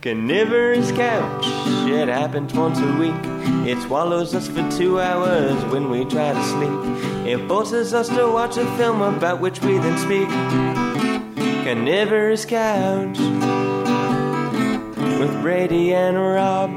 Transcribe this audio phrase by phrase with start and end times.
[0.00, 1.44] Carnivorous couch,
[1.88, 3.12] it happens once a week.
[3.66, 7.26] It swallows us for two hours when we try to sleep.
[7.26, 10.28] It forces us to watch a film about which we then speak.
[11.64, 13.18] Carnivorous couch
[15.18, 16.70] with Brady and Rob.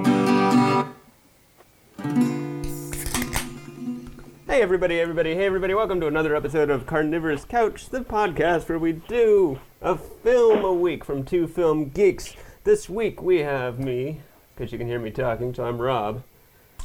[4.48, 8.79] Hey everybody, everybody, hey everybody, welcome to another episode of Carnivorous Couch, the podcast where
[8.79, 12.36] we do a film a week from two film geeks.
[12.64, 14.21] This week we have me,
[14.56, 16.24] because you can hear me talking, so I'm Rob.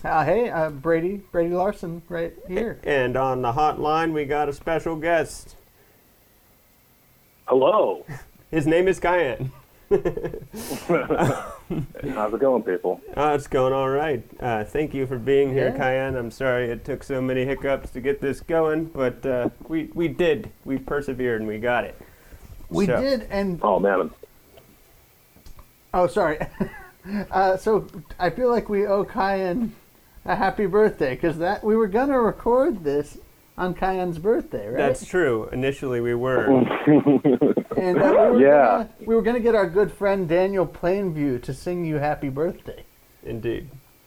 [0.05, 2.79] Uh, hey, uh, Brady, Brady Larson, right here.
[2.85, 5.57] And on the hotline we got a special guest.
[7.47, 8.05] Hello.
[8.51, 9.52] His name is Cayenne.
[9.91, 10.02] How's
[12.35, 13.01] it going, people?
[13.16, 14.23] Oh, it's going all right.
[14.41, 15.77] Uh, thank you for being here, Yeah.
[15.77, 16.16] Cayenne.
[16.16, 20.09] I'm sorry it took so many hiccups to get this going, but uh, we, we
[20.09, 20.51] did.
[20.65, 21.97] We persevered and we got it.
[22.71, 24.11] We So- did, and Oh man,
[25.97, 26.39] oh, sorry.
[27.31, 27.87] uh, so
[28.19, 29.75] I feel like we owe Kyan
[30.25, 33.19] a happy birthday because that we were gonna record this
[33.57, 34.77] on Kyan's birthday, right?
[34.77, 35.49] That's true.
[35.53, 36.45] Initially we were.
[37.77, 38.66] and uh, we were Yeah.
[38.66, 42.85] gonna, we were gonna get our good friend Daniel Plainview to sing you happy birthday.
[43.25, 43.71] Indeed.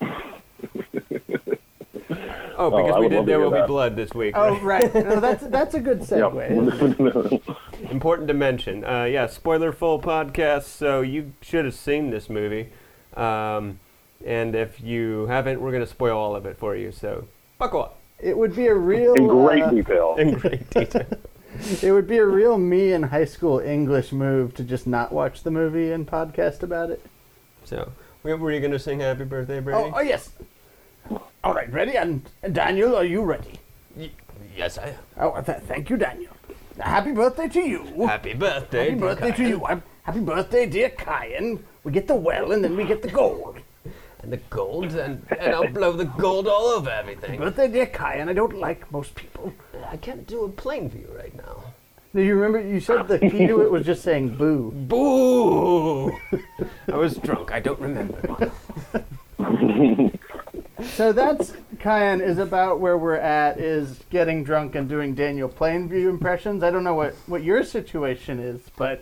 [2.60, 3.66] Oh, because I we did There hear Will Be.
[3.66, 4.34] Blood this week.
[4.36, 4.82] Oh, right?
[4.92, 4.94] right.
[4.94, 7.40] No, that's that's a good segue.
[7.40, 7.90] Yep.
[7.90, 8.84] Important to mention.
[8.84, 12.68] Uh, yeah, spoiler full podcast, so you should have seen this movie.
[13.16, 13.80] Um,
[14.24, 17.80] and if you haven't, we're going to spoil all of it for you, so buckle
[17.80, 20.16] up It would be a real In great uh, detail.
[20.18, 21.06] in great detail.
[21.82, 25.44] It would be a real me in high school English move to just not watch
[25.44, 27.04] the movie and podcast about it.
[27.64, 27.90] so,
[28.22, 29.78] were were you going to sing Happy Birthday, Brady?
[29.82, 30.30] Oh, oh yes.
[31.42, 31.96] All right, ready?
[31.96, 33.58] And and Daniel, are you ready?
[34.56, 34.94] yes, I am.
[35.18, 36.32] Oh, th- thank you, Daniel.
[36.78, 38.06] Happy birthday to you.
[38.06, 38.90] Happy birthday.
[38.90, 39.64] Happy birthday to you.
[39.64, 41.62] I'm- Happy birthday, dear Kyan.
[41.84, 43.58] We get the well and then we get the gold.
[44.22, 47.30] And the gold, and, and I'll blow the gold all over everything.
[47.32, 48.28] Happy birthday, dear Kyan.
[48.28, 49.52] I don't like most people.
[49.88, 51.62] I can't do a plain view right now.
[52.14, 54.72] Do you remember you said the key to it was just saying boo?
[54.72, 56.10] Boo!
[56.92, 57.52] I was drunk.
[57.52, 58.50] I don't remember.
[60.82, 66.08] So that's Kyan is about where we're at is getting drunk and doing Daniel Plainview
[66.08, 66.62] impressions.
[66.62, 69.00] I don't know what, what your situation is, but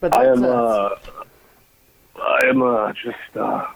[0.00, 0.44] but I am.
[0.44, 0.90] Uh,
[2.16, 3.36] I am uh, just.
[3.36, 3.66] Uh,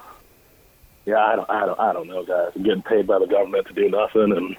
[1.05, 1.51] yeah, I don't.
[1.51, 1.81] I don't.
[1.81, 2.53] I don't know, guys.
[2.55, 4.57] I'm getting paid by the government to do nothing and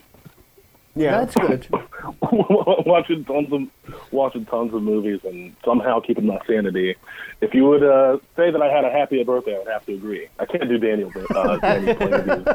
[0.95, 1.25] Yeah.
[1.25, 1.67] that's good.
[2.21, 6.95] watching tons of watching tons of movies and somehow keeping my sanity.
[7.41, 9.93] If you would uh, say that I had a happier birthday, I would have to
[9.95, 10.27] agree.
[10.39, 11.11] I can't do Daniel.
[11.35, 11.57] Uh,
[11.93, 12.45] Daniel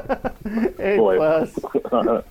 [0.78, 1.16] A Boy.
[1.16, 1.58] plus.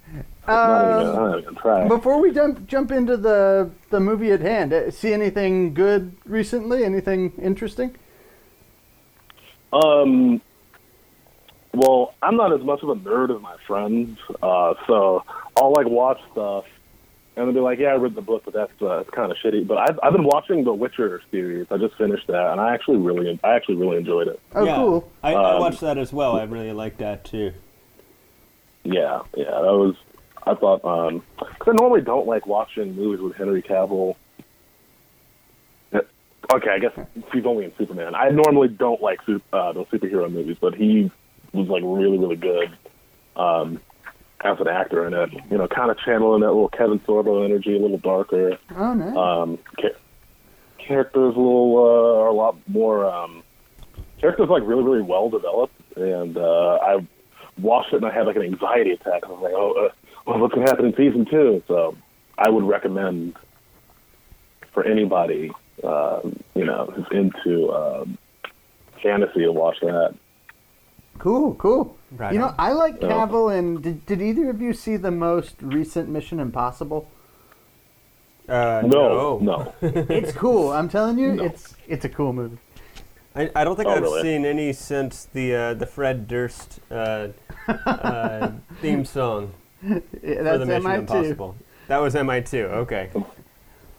[0.48, 1.88] Not even, not even try.
[1.90, 6.86] Before we jump jump into the the movie at hand, uh, see anything good recently?
[6.86, 7.94] Anything interesting?
[9.74, 10.42] Um,
[11.74, 15.24] well, I'm not as much of a nerd as my friends, uh, so
[15.58, 16.66] I'll like watch stuff
[17.36, 19.38] and they'll be like, "Yeah, I read the book, but that's uh, it's kind of
[19.38, 21.68] shitty." But I've I've been watching the Witcher series.
[21.72, 24.40] I just finished that, and I actually really I actually really enjoyed it.
[24.56, 25.12] Oh, cool.
[25.24, 26.36] I, I Um, watched that as well.
[26.36, 27.54] I really liked that too.
[28.84, 29.96] Yeah, yeah, that was.
[30.46, 34.16] I thought um, because I normally don't like watching movies with Henry Cavill.
[35.94, 36.00] Uh,
[36.54, 36.94] Okay, I guess
[37.34, 38.16] he's only in Superman.
[38.16, 41.12] I normally don't like su- uh, those superhero movies, but he
[41.52, 42.72] was like really, really good
[43.36, 43.82] um,
[44.42, 45.30] as an actor in it.
[45.50, 48.58] You know, kind of channeling that little Kevin Sorbo energy, a little darker.
[48.76, 49.16] Oh, nice.
[49.16, 49.98] Um, ca-
[50.78, 53.06] characters a little uh, are a lot more.
[53.10, 53.44] Um,
[54.20, 57.08] characters like really, really well developed, and uh, I
[57.58, 59.24] watched it and I had like an anxiety attack.
[59.24, 59.90] I was like, oh, uh,
[60.26, 61.64] well, what's going to happen in season two?
[61.68, 61.96] So
[62.38, 63.36] I would recommend
[64.74, 65.52] for anybody,
[65.84, 66.22] uh,
[66.54, 68.18] you know, who's into um,
[69.02, 70.14] fantasy to watch that.
[71.20, 71.98] Cool, cool.
[72.12, 72.56] Right you know, on.
[72.58, 73.10] I like Yeah.
[73.10, 77.08] Cavill, and did, did either of you see the most recent Mission Impossible?
[78.48, 79.74] Uh, No, no.
[79.82, 80.72] It's cool.
[80.72, 81.44] I'm telling you, No.
[81.44, 82.58] it's it's a cool movie.
[83.36, 84.22] I, I don't think Oh, I've really?
[84.22, 87.28] seen any since the uh, the Fred Durst uh,
[87.68, 88.52] uh,
[88.82, 89.52] theme song
[89.84, 90.98] Yeah, for the Mission MI2.
[91.00, 91.56] Impossible.
[91.88, 92.54] That was MI2.
[92.84, 93.10] Okay.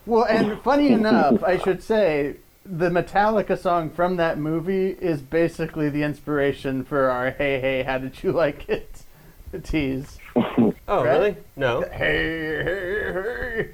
[0.07, 2.37] Well, and funny enough, I should say,
[2.71, 7.99] the Metallica song from that movie is basically the inspiration for our "Hey Hey, How
[7.99, 9.03] Did You Like It?"
[9.63, 10.19] tease.
[10.91, 11.19] Oh, Right?
[11.19, 11.37] really?
[11.57, 11.83] No.
[11.83, 13.69] Hey hey hey,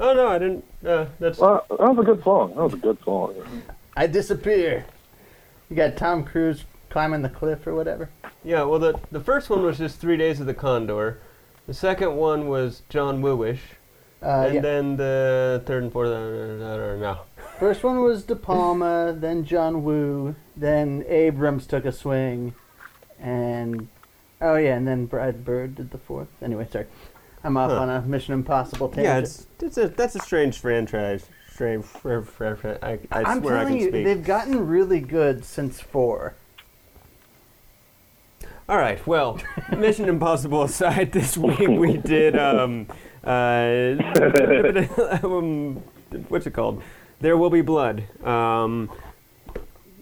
[0.00, 0.64] Oh no, I didn't.
[0.84, 2.50] Uh, that's Well, that was a good song.
[2.56, 3.34] That was a good song.
[3.96, 4.84] I disappear.
[5.70, 8.08] You got Tom Cruise climbing the cliff or whatever.
[8.44, 8.62] yeah.
[8.64, 11.20] Well, the the first one was just Three Days of the Condor.
[11.68, 13.60] The second one was John Wooish,
[14.22, 14.60] Uh, and yeah.
[14.60, 16.08] then the third and fourth.
[16.08, 17.18] I don't know.
[17.58, 22.54] First one was De Palma, then John Woo, then Abrams took a swing,
[23.18, 23.88] and
[24.40, 26.28] oh yeah, and then Brad Bird did the fourth.
[26.40, 26.86] Anyway, sorry,
[27.42, 27.80] I'm off Huh.
[27.80, 29.04] on a Mission Impossible tangent.
[29.06, 31.26] Yeah, it's it's a that's a strange franchise.
[31.50, 31.84] Strange.
[31.84, 34.04] fr- fr- fr- I, I I'm swear I telling can you, speak.
[34.04, 36.34] they've gotten really good since four.
[38.68, 39.04] All right.
[39.04, 39.40] Well,
[39.76, 42.86] Mission Impossible aside, this week we did um,
[43.24, 43.96] uh,
[45.24, 45.82] um,
[46.28, 46.82] what's it called?
[47.20, 48.04] There will be blood.
[48.24, 48.90] Um,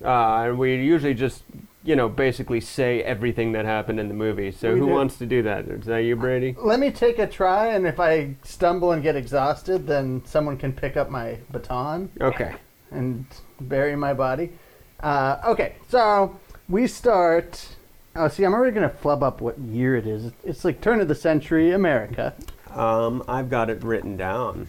[0.04, 1.42] uh, and we usually just
[1.82, 4.50] you know basically say everything that happened in the movie.
[4.52, 4.92] So We who do.
[4.92, 5.66] wants to do that?
[5.68, 6.54] Is that you, Brady?
[6.58, 10.72] Let me take a try, and if I stumble and get exhausted, then someone can
[10.72, 12.54] pick up my baton Okay.
[12.90, 13.24] and
[13.60, 14.52] bury my body.
[15.00, 17.68] Uh, okay, so we start.
[18.14, 20.32] Oh, see, I'm already gonna flub up what year it is.
[20.44, 22.34] It's like turn of the century America.
[22.74, 24.68] Um, I've got it written down.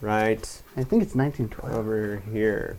[0.00, 1.74] Right I think it's 1912.
[1.74, 2.76] over here.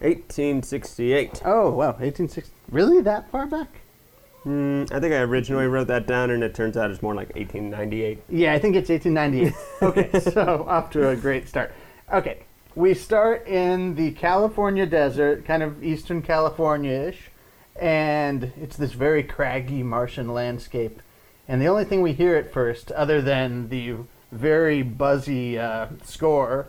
[0.00, 1.42] 1868.
[1.44, 2.52] Oh wow, 1860.
[2.70, 3.80] Really, that far back?
[4.42, 7.34] Hmm, I think I originally wrote that down, and it turns out it's more like
[7.34, 8.22] 1898.
[8.28, 9.54] Yeah, I think it's 1898.
[9.82, 11.72] okay, so off to a great start.
[12.12, 12.40] Okay,
[12.74, 17.30] we start in the California desert, kind of eastern California-ish,
[17.76, 21.00] and it's this very craggy Martian landscape.
[21.48, 23.96] And the only thing we hear at first, other than the
[24.34, 26.66] very buzzy uh, score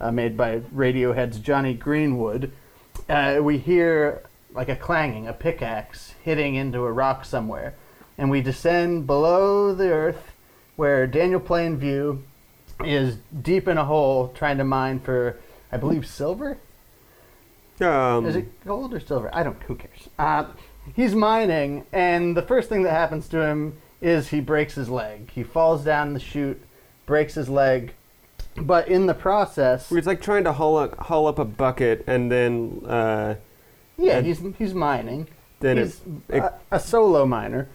[0.00, 2.52] uh, made by Radiohead's Jonny Greenwood,
[3.08, 4.22] uh, we hear
[4.52, 7.74] like a clanging, a pickaxe hitting into a rock somewhere.
[8.16, 10.32] And we descend below the earth
[10.76, 12.20] where Daniel Plainview
[12.84, 15.38] is deep in a hole trying to mine for,
[15.72, 16.58] I believe, silver?
[17.80, 19.30] Um, Is it gold or silver?
[19.32, 19.60] I don't.
[19.64, 20.08] Who cares?
[20.18, 20.46] Uh,
[20.94, 25.30] he's mining, and the first thing that happens to him is he breaks his leg.
[25.30, 26.62] He falls down the chute,
[27.06, 27.92] breaks his leg,
[28.56, 32.30] but in the process, It's like trying to haul up, haul up a bucket and
[32.30, 33.34] then uh,
[33.98, 35.28] yeah, he's he's mining.
[35.60, 37.68] then he's it, it, a, a solo miner.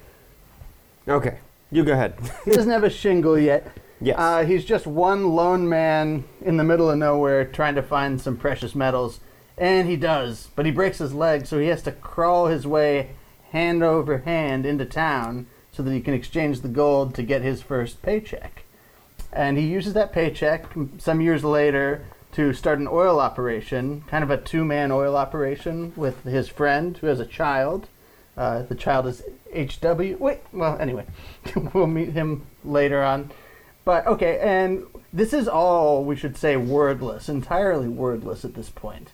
[1.07, 1.37] okay.
[1.71, 2.15] You go ahead.
[2.45, 3.67] He doesn't have a shingle yet.
[4.01, 4.15] yes.
[4.17, 8.37] Uh, he's just one lone man in the middle of nowhere trying to find some
[8.37, 9.19] precious metals.
[9.55, 13.11] And he does, but he breaks his leg, so he has to crawl his way
[13.51, 17.61] hand over hand into town so that he can exchange the gold to get his
[17.61, 18.63] first paycheck.
[19.31, 20.65] And he uses that paycheck
[20.97, 25.93] some years later to start an oil operation, kind of a two man oil operation
[25.95, 27.87] with his friend who has a child.
[28.37, 29.21] Uh, the child is
[29.53, 30.17] HW.
[30.17, 31.05] Wait, well, anyway,
[31.73, 33.31] we'll meet him later on.
[33.83, 39.11] But okay, and this is all we should say wordless, entirely wordless at this point.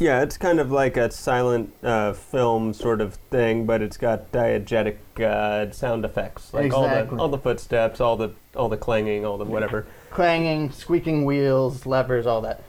[0.00, 4.32] Yeah, it's kind of like a silent uh, film sort of thing, but it's got
[4.32, 7.16] diegetic uh, sound effects, like all Exactly.
[7.16, 9.86] the all the footsteps, all the all the clanging, all the whatever.
[10.10, 12.62] clanging, squeaking wheels, levers, all that.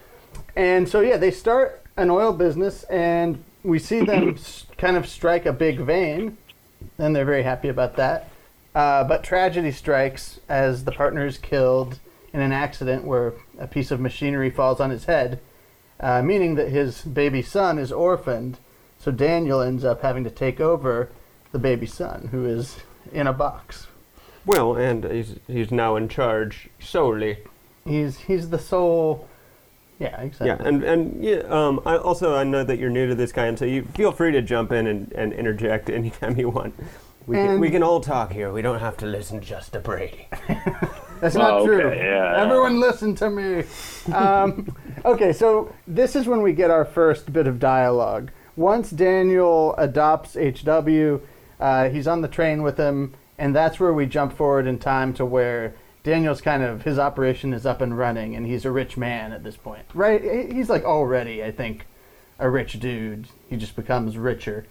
[0.56, 5.08] And so, yeah, they start an oil business, and we see them s- kind of
[5.08, 6.38] strike a big vein,
[6.98, 8.30] and they're very happy about that.
[8.76, 12.00] Uh, but tragedy strikes as the partner is killed
[12.34, 15.40] in an accident where a piece of machinery falls on his head,
[16.02, 18.58] uh, meaning that his baby son is orphaned.
[18.98, 21.10] So Daniel ends up having to take over
[21.52, 22.78] the baby son, who is
[23.12, 23.88] in a box.
[24.46, 27.38] Well, and he's he's now in charge solely.
[27.86, 29.28] He's he's the sole.
[30.00, 30.48] Yeah, exactly.
[30.48, 33.46] Yeah, and and yeah, um, I also I know that you're new to this guy,
[33.46, 36.74] and so you feel free to jump in and, and interject anytime you want.
[37.28, 38.52] We can, we can all talk here.
[38.52, 40.28] We don't have to listen just to Brady.
[41.22, 41.94] That's not Oh, true.
[41.94, 42.34] yeah.
[42.38, 43.64] Everyone listen to me.
[44.14, 44.76] Um,
[45.06, 48.32] okay, so this is when we get our first bit of dialogue.
[48.58, 51.20] Once Daniel adopts HW,
[51.60, 55.14] uh, he's on the train with him, and that's where we jump forward in time
[55.14, 55.74] to where
[56.04, 59.44] Daniel's kind of his operation is up and running, and he's a rich man at
[59.44, 59.86] this point.
[59.94, 60.52] Right?
[60.52, 61.86] He's like already, I think,
[62.40, 63.28] a rich dude.
[63.48, 64.66] He just becomes richer.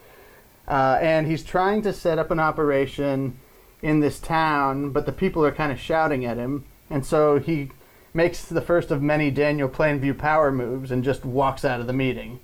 [0.66, 3.38] Uh, and he's trying to set up an operation
[3.82, 7.70] in this town, but the people are kind of shouting at him, and so he
[8.12, 11.92] makes the first of many Daniel Plainview power moves and just walks out of the
[11.92, 12.40] meeting.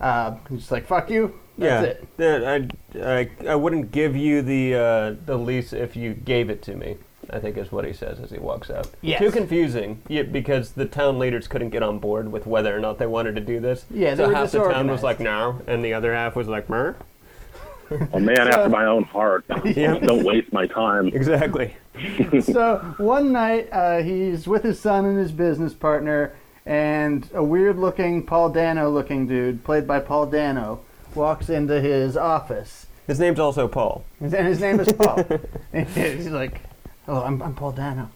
[0.00, 2.70] Uh, he's like, "Fuck you." That's yeah, it.
[2.94, 6.76] I, I I wouldn't give you the uh, the lease if you gave it to
[6.76, 6.96] me.
[7.30, 8.88] I think is what he says as he walks out.
[9.02, 9.20] Yes.
[9.20, 12.98] Too confusing, yeah, because the town leaders couldn't get on board with whether or not
[12.98, 13.84] they wanted to do this.
[13.90, 16.96] Yeah, so half the town was like no, and the other half was like mer.
[18.12, 19.44] A man after my own heart.
[19.64, 19.98] Yeah.
[20.00, 21.08] Don't waste my time.
[21.08, 21.74] Exactly.
[22.42, 28.24] so one night uh, he's with his son and his business partner, and a weird-looking
[28.24, 30.80] Paul Dano-looking dude, played by Paul Dano,
[31.14, 32.86] walks into his office.
[33.06, 34.04] His name's also Paul.
[34.20, 35.24] And his name is Paul.
[35.72, 36.60] and he's like,
[37.06, 38.10] "Oh, I'm, I'm Paul Dano."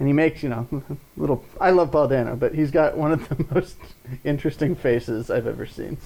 [0.00, 0.66] and he makes you know
[1.16, 1.44] little.
[1.60, 3.76] I love Paul Dano, but he's got one of the most
[4.24, 5.98] interesting faces I've ever seen.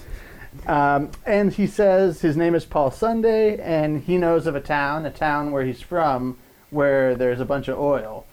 [0.66, 5.04] Um, and he says his name is Paul Sunday, and he knows of a town,
[5.04, 6.38] a town where he's from,
[6.70, 8.26] where there's a bunch of oil.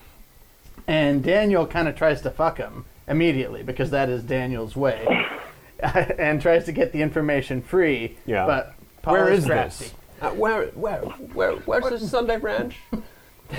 [0.87, 5.05] And Daniel kind of tries to fuck him immediately because that is Daniel's way,
[5.79, 8.17] and tries to get the information free.
[8.25, 8.45] Yeah.
[8.45, 9.85] But Paul Where is crafty.
[9.85, 9.93] this?
[10.21, 12.77] Uh, where, where, where, where's this Sunday Ranch?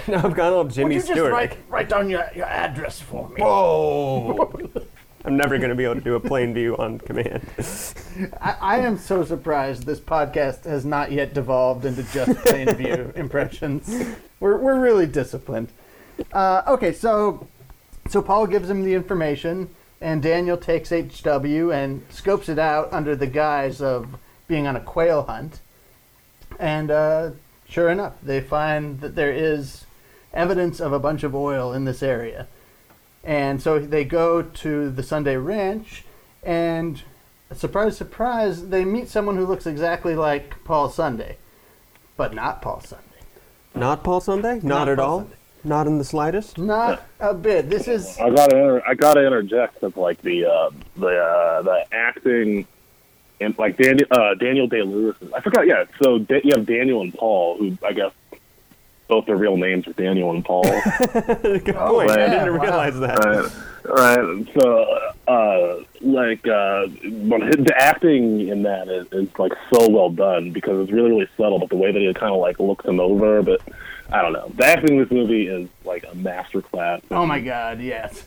[0.09, 3.29] now I've got old Jimmy Would you just write, write down your, your address for
[3.29, 3.43] me?
[3.43, 4.71] Whoa!
[5.25, 7.47] I'm never going to be able to do a plain view on command.
[8.41, 13.13] I, I am so surprised this podcast has not yet devolved into just plain view
[13.17, 13.89] impressions.
[14.41, 15.69] We're, we're really disciplined.
[16.33, 17.47] Uh, okay, so
[18.09, 19.69] so Paul gives him the information,
[20.01, 24.81] and Daniel takes HW and scopes it out under the guise of being on a
[24.81, 25.61] quail hunt.
[26.59, 27.31] And uh,
[27.69, 29.87] sure enough, they find that there is
[30.35, 32.49] evidence of a bunch of oil in this area.
[33.25, 36.05] And so they go to the Sunday Ranch,
[36.43, 37.01] and
[37.55, 41.37] surprise, surprise, they meet someone who looks exactly like Paul Sunday,
[42.17, 43.05] but not Paul Sunday.
[43.75, 44.55] Not Paul Sunday?
[44.57, 45.19] Not, Not at Paul all?
[45.21, 45.37] Sunday.
[45.65, 46.59] Not in the slightest?
[46.59, 47.71] Not a bit.
[47.71, 51.85] This is I gotta inter- I gotta interject that like the uh, the uh, the
[51.93, 52.67] acting
[53.41, 55.17] and like Daniel uh, Daniel Day Lewis.
[55.33, 55.69] I forgot.
[55.69, 58.11] Yeah, so da- you have Daniel and Paul, who I guess
[59.09, 60.63] both their real names are Daniel and Paul.
[61.13, 62.11] Good Oh, point.
[62.11, 62.63] I didn't wow.
[62.63, 63.19] realize that.
[63.19, 64.49] right, right.
[64.59, 66.87] So uh, like uh,
[67.29, 71.29] but the acting in that is, is like so well done because it's really really
[71.37, 73.61] subtle, but the way that he kind of like looks him over, but.
[74.15, 74.53] I don't know.
[74.57, 77.01] The acting in this movie is like a masterclass.
[77.11, 78.27] oh my god, yes.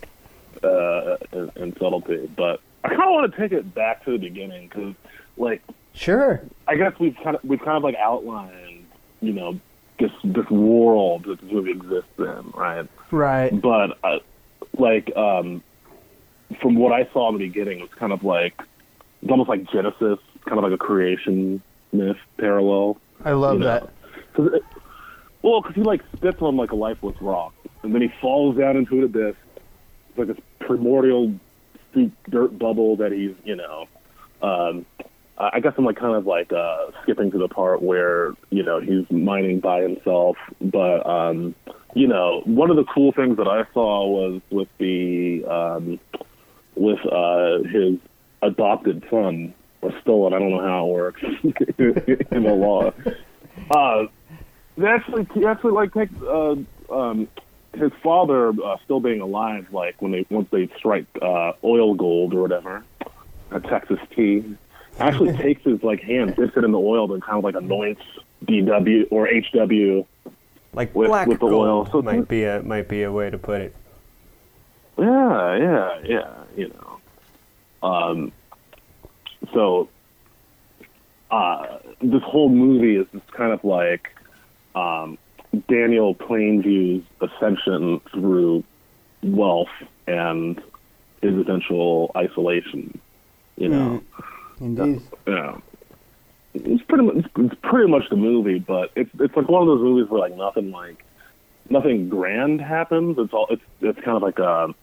[0.64, 2.28] uh, and, and subtlety.
[2.36, 4.96] But I kind of want to take it back to the beginning because,
[5.38, 5.62] like,
[5.94, 6.42] Sure.
[6.68, 8.86] I guess we've kind of we've kind of like outlined,
[9.22, 9.60] you know,
[10.00, 12.88] this this world that this movie exists in, right?
[13.12, 13.50] Right.
[13.62, 14.20] But uh,
[14.78, 15.64] like, um,
[16.62, 18.54] from what I saw in the beginning, it's kind of like
[19.22, 21.62] it's almost like Genesis, kind of like a creation
[21.92, 22.98] myth parallel.
[23.24, 23.66] I love you know?
[23.68, 23.90] that.
[24.34, 24.64] 'Cause it-
[25.42, 28.78] well, because he like spits on like a lifeless rock, and then he falls down
[28.78, 29.36] into an abyss.
[30.10, 31.34] It's like this primordial
[32.30, 33.86] dirt bubble that he's, you know.
[34.42, 34.86] Um,
[35.38, 38.80] I guess I'm like kind of like uh, skipping to the part where you know
[38.80, 41.56] he's mining by himself, but um,
[41.94, 46.00] you know one of the cool things that I saw was with the um,
[46.76, 47.98] with uh, his
[48.42, 50.34] adopted son or stolen.
[50.34, 51.22] I don't know how it works
[52.34, 52.94] in the law.
[53.70, 54.08] Uh,
[54.78, 56.56] they actually, he actually like take uh,
[56.90, 57.28] um,
[57.74, 59.68] his father uh, still being alive.
[59.72, 62.84] Like when they once they strike uh, oil gold or whatever,
[63.52, 64.44] a Texas tea,
[65.00, 68.02] actually takes his like hand, dips it in the oil, and kind of like anoints
[68.46, 70.06] DW or HW.
[70.74, 71.86] Like With- black with the oil.
[71.92, 73.76] So- might be a might be a way to put it.
[74.98, 76.34] Yeah, yeah, yeah.
[76.56, 78.32] You know, um,
[79.54, 79.90] so
[81.32, 84.16] uh, this whole movie is just kind of like
[84.74, 85.18] um,
[85.68, 88.64] Daniel Plainview's ascension through
[89.24, 89.68] wealth
[90.08, 90.62] and
[91.22, 93.00] his eventual isolation.
[93.58, 94.04] You know,
[94.60, 95.02] Indeed.
[95.28, 95.58] yeah.
[96.54, 99.82] It's pretty much it's pretty much the movie, but it's it's like one of those
[99.82, 101.04] movies where like nothing like
[101.70, 103.18] nothing grand happens.
[103.20, 104.74] It's all it's it's kind of like a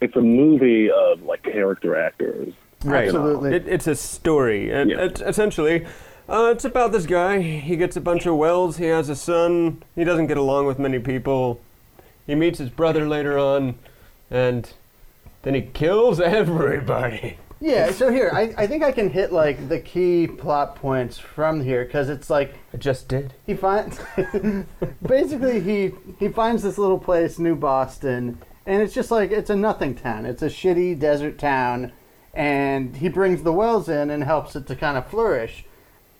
[0.00, 2.54] it's a movie of like character actors.
[2.84, 3.06] Right.
[3.08, 3.56] Absolutely.
[3.56, 4.70] It, it's a story.
[4.70, 5.00] It, Yeah.
[5.04, 5.84] it, essentially,
[6.28, 7.40] uh, it's about this guy.
[7.40, 8.76] He gets a bunch of wells.
[8.78, 9.82] He has a son.
[9.96, 11.60] He doesn't get along with many people.
[12.26, 13.74] He meets his brother later on,
[14.30, 14.72] and
[15.42, 17.36] then he kills everybody.
[17.60, 21.60] Yeah, so here, I, I think I can hit like the key plot points from
[21.62, 23.34] here because it's like I just did.
[23.46, 23.98] he finds
[25.02, 29.56] basically he he finds this little place, New Boston, and it's just like it's a
[29.56, 30.24] nothing town.
[30.24, 31.92] It's a shitty desert town,
[32.32, 35.64] and he brings the wells in and helps it to kind of flourish.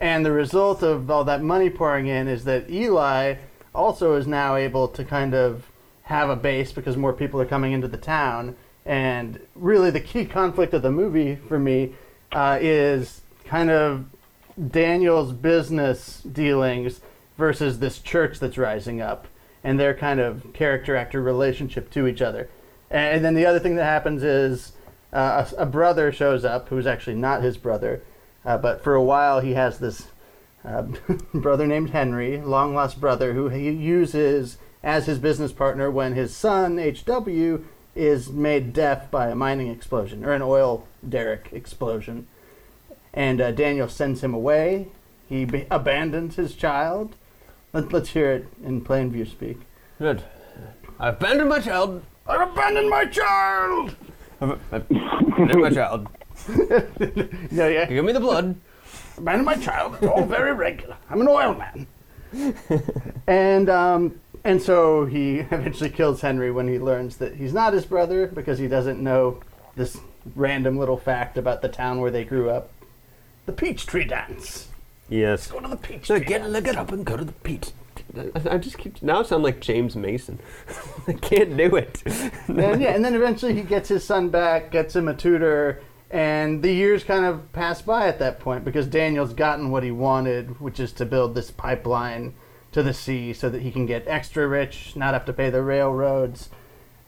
[0.01, 3.37] And the result of all that money pouring in is that Eli
[3.75, 5.71] also is now able to kind of
[6.03, 8.57] have a base because more people are coming into the town.
[8.89, 11.93] And really, the key conflict of the movie for me
[12.33, 14.07] uh, is kind of
[14.71, 17.03] Daniel's business dealings
[17.37, 19.27] versus this church that's rising up
[19.63, 22.49] and their kind of character actor relationship to each other.
[22.91, 24.73] And then the other thing that happens is
[25.13, 28.03] uh, a, a brother shows up who's actually not his brother,
[28.47, 30.09] uh, but for a while he has this
[30.65, 30.87] uh,
[31.35, 36.35] brother named Henry, long lost brother, who he uses as his business partner when his
[36.35, 37.67] son, H.W.,
[37.99, 42.27] is made deaf by a mining explosion or an oil derrick explosion
[43.19, 44.89] and uh, Daniel sends him away.
[45.29, 47.17] He be- abandons his child.
[47.73, 49.59] Let, let's hear it in plain view speak.
[49.99, 50.23] Good.
[51.01, 52.03] I abandoned my child.
[52.27, 53.97] I've abandoned my child.
[54.41, 56.09] Abandon my child.
[57.51, 57.87] Yeah, yeah.
[57.87, 58.55] Give me the blood.
[59.17, 59.97] Abandoned my child.
[59.97, 60.97] It's all very regular.
[61.11, 61.87] I'm an oil man.
[63.27, 67.85] and um, and so he eventually kills Henry when he learns that he's not his
[67.85, 69.41] brother because he doesn't know
[69.77, 69.99] this
[70.35, 72.71] random little fact about the town where they grew up.
[73.47, 74.69] The peach tree dance.
[75.09, 75.47] Yes.
[75.47, 76.27] Go to the peach So tree.
[76.27, 76.53] get dance.
[76.53, 77.69] look it up and go to the peach.
[78.17, 80.39] I I just keep now I sound like James Mason.
[81.07, 82.03] I can't do it.
[82.49, 86.63] and yeah, and then eventually he gets his son back, gets him a tutor, and
[86.63, 90.59] the years kind of pass by at that point because Daniel's gotten what he wanted,
[90.61, 92.35] which is to build this pipeline
[92.79, 95.63] to the sea so that he can get extra rich, not have to pay the
[95.63, 96.49] railroads.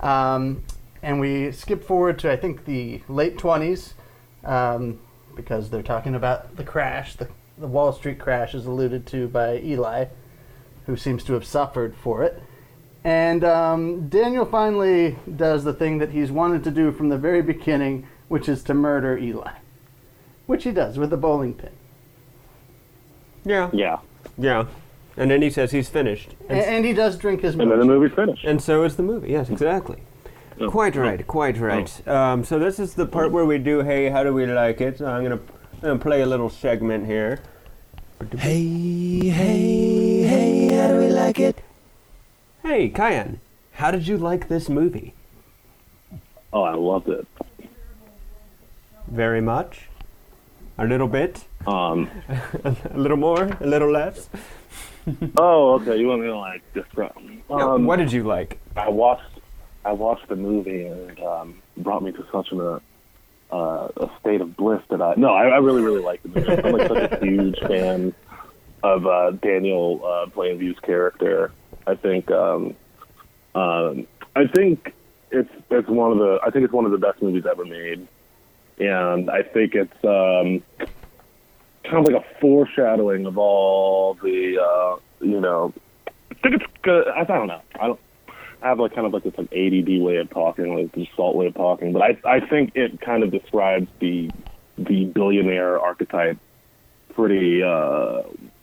[0.00, 0.64] Um,
[1.00, 3.94] and we skip forward to I think the late twenties,
[4.44, 4.98] um,
[5.36, 9.58] because they're talking about the crash, the, the Wall Street crash is alluded to by
[9.58, 10.06] Eli,
[10.86, 12.42] who seems to have suffered for it.
[13.04, 17.42] And um, Daniel finally does the thing that he's wanted to do from the very
[17.42, 19.52] beginning, which is to murder Eli.
[20.46, 21.70] Which he does with a bowling pin.
[23.44, 23.70] Yeah.
[23.72, 24.00] Yeah.
[24.36, 24.66] Yeah.
[25.20, 26.30] And then he says he's finished.
[26.48, 27.70] And, And, and he does drink his milk.
[27.70, 28.44] And then the movie's finished.
[28.44, 29.30] and so is the movie.
[29.30, 29.98] Yes, exactly.
[30.68, 32.08] Quite right, quite right.
[32.08, 34.98] Um, so this is the part where we do, hey, how do we like it?
[34.98, 35.40] So I'm gonna,
[35.74, 37.40] I'm gonna play a little segment here.
[38.36, 41.62] Hey, hey, hey, how do we like it?
[42.62, 43.40] Hey, Kyan,
[43.72, 45.14] how did you like this movie?
[46.52, 47.26] Oh, I loved it.
[49.08, 49.88] Very much.
[50.78, 51.44] A little bit.
[51.66, 52.10] Um,
[52.64, 53.56] A little more.
[53.60, 54.28] A little less.
[55.36, 55.96] oh, okay.
[55.98, 57.16] You want me to like describe?
[57.50, 58.58] Um, what did you like?
[58.76, 59.40] I watched
[59.84, 62.80] I watched the movie and it um, brought me to such an, uh,
[63.50, 66.62] uh, a state of bliss that I no I, I really really liked the movie.
[66.62, 68.14] I'm like such a huge fan
[68.82, 71.52] of uh, Daniel uh, Plainview's character.
[71.86, 72.76] I think um,
[73.54, 74.94] um, I think
[75.30, 78.06] it's it's one of the I think it's one of the best movies ever made,
[78.78, 80.62] and I think it's um,
[81.84, 85.72] kind of like a foreshadowing of all the uh, you know
[86.30, 87.08] I think it's good.
[87.08, 87.60] I, I don't know.
[87.78, 88.00] I don't.
[88.62, 91.34] I have like kind of like this like ADD way of talking, like this salt
[91.36, 94.30] way of talking, but I I think it kind of describes the
[94.78, 96.38] the billionaire archetype
[97.14, 98.22] pretty uh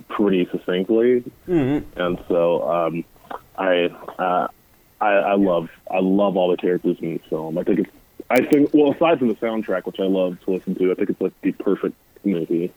[0.10, 2.00] pretty succinctly, Mm-hmm.
[2.00, 3.04] and so um
[3.58, 3.86] I
[4.20, 4.48] uh
[5.02, 7.58] I I love I love all the characters in the film.
[7.58, 7.92] I think it's
[8.30, 11.10] I think well aside from the soundtrack, which I love to listen to, I think
[11.10, 12.72] it's like the perfect movie.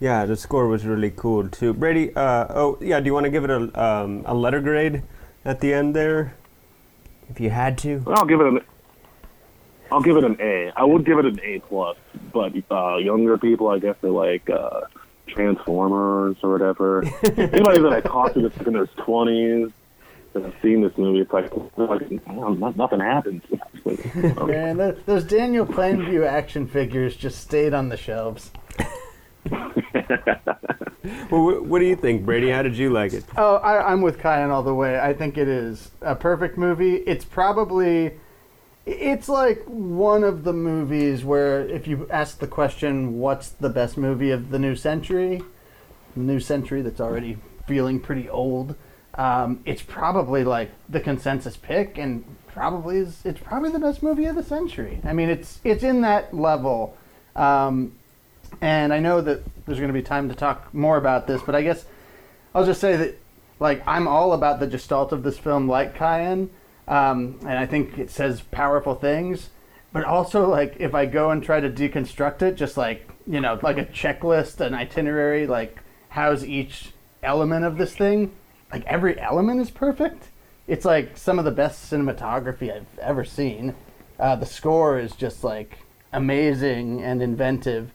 [0.00, 1.74] Yeah, the score was really cool too.
[1.74, 5.02] Brady, uh, oh yeah, do you want to give it a um, a letter grade
[5.44, 6.34] at the end there,
[7.28, 8.04] if you had to?
[8.06, 8.60] I'll give it an.
[9.90, 10.70] I'll give it an A.
[10.76, 11.96] I would give it an A plus,
[12.32, 14.82] but uh, younger people, I guess, they're like uh,
[15.26, 17.04] Transformers or whatever.
[17.36, 19.70] Anybody that I talk to that's in their twenties
[20.32, 23.42] that have seen this movie, it's like, like well, nothing happens.
[23.84, 24.52] Like, okay.
[24.52, 28.50] Man, those, those Daniel Plainview action figures just stayed on the shelves.
[31.30, 32.50] Well, what do you think, Brady?
[32.50, 33.24] How did you like it?
[33.36, 34.98] Oh, I, I'm with Kyan all the way.
[34.98, 36.96] I think it is a perfect movie.
[36.96, 38.18] It's probably,
[38.86, 43.96] it's like one of the movies where if you ask the question, what's the best
[43.96, 45.42] movie of the new century,
[46.16, 48.74] new century that's already feeling pretty old,
[49.14, 54.26] um, it's probably like the consensus pick, and probably is it's probably the best movie
[54.26, 55.00] of the century.
[55.04, 56.96] I mean, it's it's in that level.
[57.34, 57.97] Um,
[58.60, 61.54] and I know that there's going to be time to talk more about this, but
[61.54, 61.84] I guess
[62.54, 63.18] I'll just say that,
[63.60, 66.50] like, I'm all about the gestalt of this film, like Cayenne,
[66.86, 69.50] um, and I think it says powerful things.
[69.92, 73.58] But also, like, if I go and try to deconstruct it, just like you know,
[73.62, 78.32] like a checklist, an itinerary, like how's each element of this thing?
[78.72, 80.28] Like every element is perfect.
[80.66, 83.74] It's like some of the best cinematography I've ever seen.
[84.18, 85.78] Uh, the score is just like
[86.12, 87.92] amazing and inventive,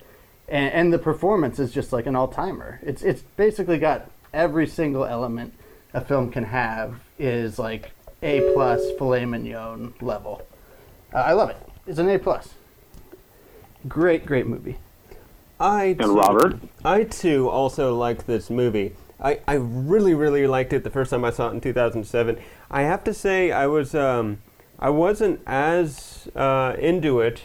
[0.47, 2.79] and, and the performance is just like an all timer.
[2.84, 5.53] It's it's basically got every single element
[5.93, 10.45] a film can have is like A plus filet mignon level.
[11.13, 11.58] Uh, I love it.
[11.86, 12.49] It's an A plus.
[13.88, 14.77] Great, great movie.
[15.60, 16.60] I too, And Robert?
[16.84, 18.95] I too also like this movie.
[19.21, 22.38] I, I really really liked it the first time I saw it in 2007.
[22.69, 24.39] I have to say I was um,
[24.79, 27.43] I wasn't as uh, into it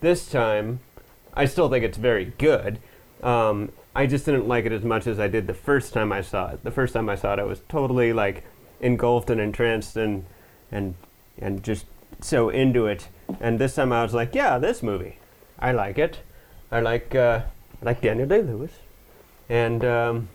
[0.00, 0.80] this time.
[1.38, 2.80] I still think it's very good.
[3.22, 6.20] Um, I just didn't like it as much as I did the first time I
[6.20, 6.64] saw it.
[6.64, 8.44] The first time I saw it, I was totally like
[8.80, 10.24] engulfed and entranced and
[10.70, 10.94] and
[11.38, 11.86] and just
[12.20, 13.08] so into it.
[13.40, 15.18] And this time I was like, yeah, this movie,
[15.58, 16.18] I like it.
[16.72, 17.42] I like uh,
[17.80, 18.72] I like Daniel Day Lewis,
[19.48, 20.28] and um,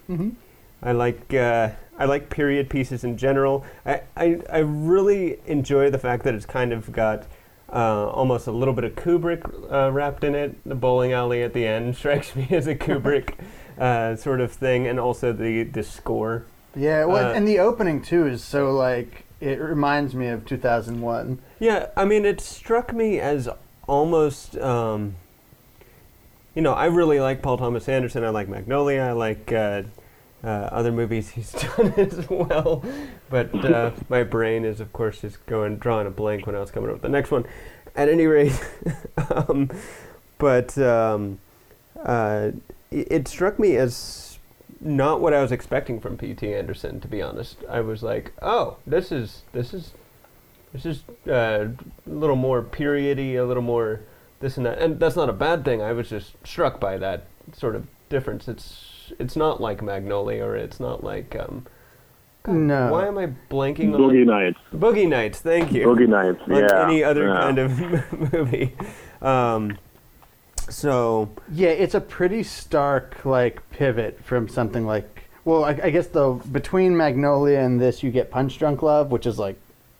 [0.82, 3.66] I like uh, I like period pieces in general.
[3.86, 7.28] I, I I really enjoy the fact that it's kind of got
[7.74, 10.56] uh, almost a little bit of Kubrick uh, wrapped in it.
[10.66, 13.36] The bowling alley at the end strikes me as a Kubrick
[13.80, 16.46] uh, sort of thing, and also the the score.
[16.76, 21.40] Yeah, well, Uh, and the opening too is so like it reminds me of 2001.
[21.60, 23.50] Yeah, I mean, it struck me as
[23.88, 24.58] almost.
[24.58, 25.16] Um,
[26.56, 28.24] you know, I really like Paul Thomas Anderson.
[28.24, 29.02] I like Magnolia.
[29.02, 29.52] I like
[30.44, 32.84] uh, other movies he's done as well.
[33.30, 36.72] But uh, my brain is, of course, just going drawing a blank when I was
[36.72, 37.46] coming up with the next one.
[37.96, 38.60] At any rate,
[39.30, 39.70] um,
[40.40, 41.38] but um,
[42.04, 42.52] uh,
[42.90, 44.40] it, it struck me as
[44.82, 46.54] not what I was expecting from P.T.
[46.54, 47.00] Anderson.
[47.02, 49.92] To be honest, I was like, "Oh, this is this is
[50.74, 54.02] this is uh, a little more periody, a little more
[54.40, 55.84] this and that." And that's not a bad thing.
[55.84, 58.48] I was just struck by that sort of difference.
[58.48, 61.66] It's it's not like Magnolia, or it's not like um,
[62.44, 62.92] God, No.
[62.92, 64.60] Why am I blanking Boogie on Nights.
[64.74, 65.40] Boogie Nights?
[65.40, 66.40] Thank you Boogie Nights.
[66.48, 66.88] on yeah.
[66.88, 67.36] any other yeah.
[67.36, 68.76] kind of movie.
[69.22, 69.78] Um,
[70.70, 75.14] so Yeah, it's a pretty stark like pivot from something like
[75.46, 79.26] well, I, I guess though between Magnolia and this, you get Punch Drunk Love, which
[79.26, 79.58] is like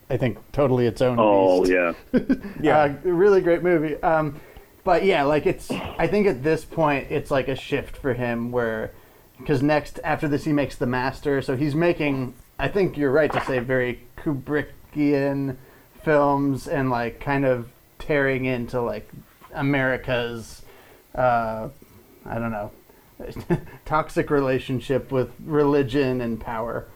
[0.10, 1.18] I think totally its own.
[1.20, 1.74] Oh beast.
[1.74, 2.20] yeah.
[2.62, 4.02] yeah, Uh, really great movie.
[4.04, 4.40] Um,
[4.84, 5.72] but yeah, like it's.
[5.72, 8.92] I think at this point it's like a shift for him where,
[9.38, 12.34] because next after this he makes The Master, so he's making.
[12.60, 15.58] I think you're right to say very Kubrickian
[16.04, 17.70] films and like kind of
[18.00, 19.10] tearing into like
[19.54, 20.62] America's.
[21.16, 21.70] Uh,
[22.26, 22.72] I don't know.
[23.86, 26.88] toxic relationship with religion and power.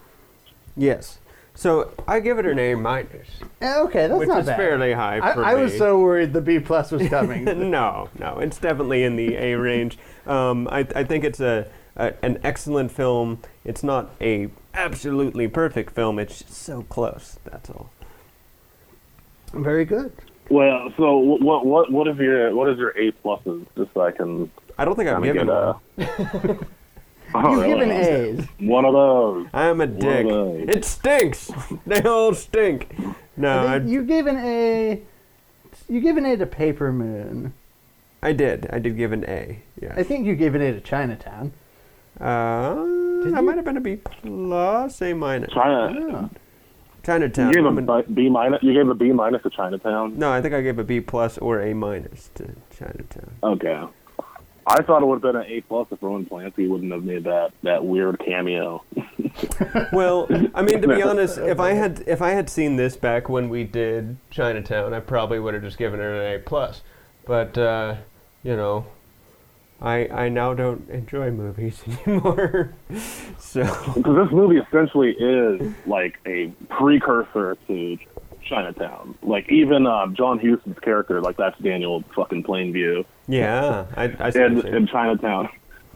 [0.75, 1.19] yes.
[1.57, 3.27] So I give it an A minus,
[3.61, 4.57] Eh, Okay, that's which not is bad.
[4.57, 5.63] fairly high I, for I me.
[5.63, 7.45] was so worried the B plus was coming.
[7.71, 9.97] no, no, it's definitely in the A range.
[10.27, 13.39] Um, I, I think it's a, a an excellent film.
[13.65, 16.19] It's not a absolutely perfect film.
[16.19, 17.39] It's just so close.
[17.43, 17.89] That's all.
[19.53, 20.11] Very good.
[20.51, 23.65] Well, so what what what is your what is your A pluses?
[23.75, 26.59] Just so I can I don't think I've kind of given get one.
[26.59, 26.65] a.
[27.35, 27.85] Oh, You've really?
[27.85, 28.47] given A's.
[28.59, 29.47] One of those.
[29.53, 30.25] I'm a of dick.
[30.69, 31.51] It stinks.
[31.85, 32.95] they all stink.
[33.35, 35.01] No, I I, you gave an A.
[35.89, 37.53] You gave an A to Paper Moon.
[38.23, 38.67] I did.
[38.71, 39.59] I did give an A.
[39.81, 39.93] Yeah.
[39.95, 41.53] I think you gave an A to Chinatown.
[42.19, 42.73] Uh,
[43.23, 43.45] Did that you?
[43.45, 45.53] might have been a B plus, A minus.
[45.53, 45.93] China.
[46.15, 46.29] Oh.
[47.05, 47.47] Chinatown.
[47.49, 48.63] You gave I'm a B minus.
[48.63, 50.17] You gave a B minus to Chinatown.
[50.17, 53.31] no, I think I gave a B plus or A minus to Chinatown.
[53.43, 53.83] Okay.
[54.67, 57.23] I thought it would have been an A plus if Roman Polanski wouldn't have made
[57.23, 58.83] that that weird cameo.
[59.93, 63.29] Well, I mean, to be honest, if I had if I had seen this back
[63.29, 66.81] when we did Chinatown, I probably would have just given it an A plus.
[67.25, 67.97] But uh,
[68.41, 68.87] you know,
[69.79, 72.73] I I now don't enjoy movies anymore.
[73.37, 73.61] so
[73.95, 77.97] Because this movie essentially is like a precursor to
[78.47, 79.15] Chinatown.
[79.21, 84.39] Like even uh, John Huston's character, like that's Daniel fucking Plainview yeah, I, I see
[84.39, 84.75] what in, you're saying.
[84.75, 85.49] in Chinatown.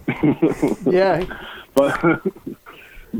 [0.85, 1.25] Yeah.
[1.73, 1.99] But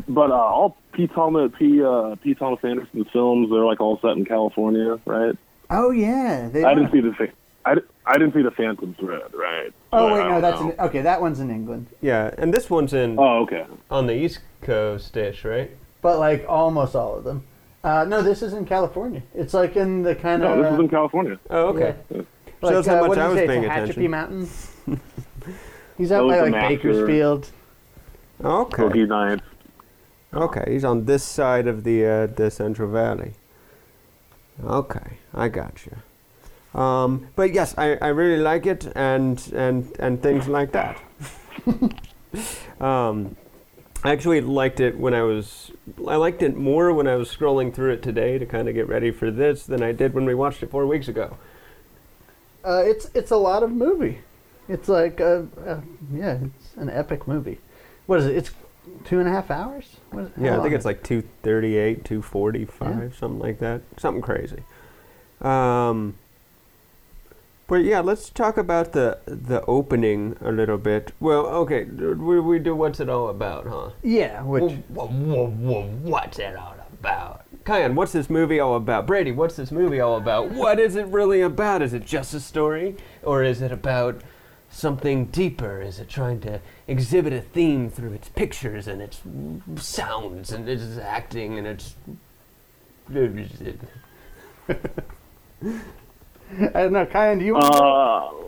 [0.08, 1.08] but uh, all P.
[1.08, 1.82] Thomas P.
[1.84, 2.34] Uh, P.
[2.34, 5.36] Thomas Anderson's films they're like all set in California, right?
[5.70, 6.50] Oh yeah.
[6.50, 6.76] They I are.
[6.76, 7.32] didn't see the fa-
[7.66, 9.72] I, I didn't see the Phantom Thread, right?
[9.94, 10.72] Oh So wait, no, that's know.
[10.72, 11.02] in, okay.
[11.04, 13.66] That one's in England, Yeah, and this one's in Oh, okay.
[13.90, 15.72] on the East Coast ish, right?
[16.02, 17.44] but like almost all of them.
[17.84, 19.24] Uh, no, this is in California.
[19.34, 20.64] It's like in the kind No, of.
[20.64, 21.40] this is in California.
[21.50, 21.96] Oh, okay.
[22.10, 22.22] Yeah.
[22.62, 24.12] Shows how uh, much what did I you was say, paying Tehachapi attention.
[24.12, 24.72] Mountains.
[25.98, 27.50] He's out Those by like Bakersfield.
[28.44, 28.84] Okay.
[28.84, 29.44] Boogie Nights.
[30.34, 33.34] Okay, he's on this side of the uh, the Central Valley.
[34.64, 36.80] Okay, I got you.
[36.80, 41.02] Um, but yes, I, I really like it and and and things like that.
[42.82, 43.36] um,
[44.04, 45.72] I actually liked it when I was
[46.08, 48.88] I liked it more when I was scrolling through it today to kind of get
[48.88, 51.38] ready for this than I did when we watched it four weeks ago.
[52.64, 54.20] Uh, it's it's a lot of movie.
[54.68, 55.82] It's like a, a
[56.14, 57.60] yeah, it's an epic movie.
[58.08, 58.36] What is it?
[58.36, 58.52] It's
[59.06, 59.98] two and a half hours.
[60.12, 63.82] What is, Yeah, I think it's like 238, 245, something like that.
[63.98, 64.64] Something crazy.
[65.42, 66.16] Um,
[67.72, 71.14] but yeah, let's talk about the the opening a little bit.
[71.22, 73.92] Well, okay, we, we do what's it all about, huh?
[74.04, 77.46] Yeah, which Wha- wha- wha- what's it all about?
[77.64, 79.08] Kyan, what's this movie all about?
[79.08, 80.52] Brady, what's this movie all about?
[80.52, 81.82] What is it really about?
[81.82, 82.98] Is it just a story?
[83.24, 84.20] Or is it about
[84.70, 85.80] something deeper?
[85.80, 89.22] Is it trying to exhibit a theme through its pictures and its
[89.78, 91.96] sounds and its acting and its.
[96.60, 97.06] I don't know.
[97.06, 97.54] Kyan, do you?
[97.54, 98.42] Want uh,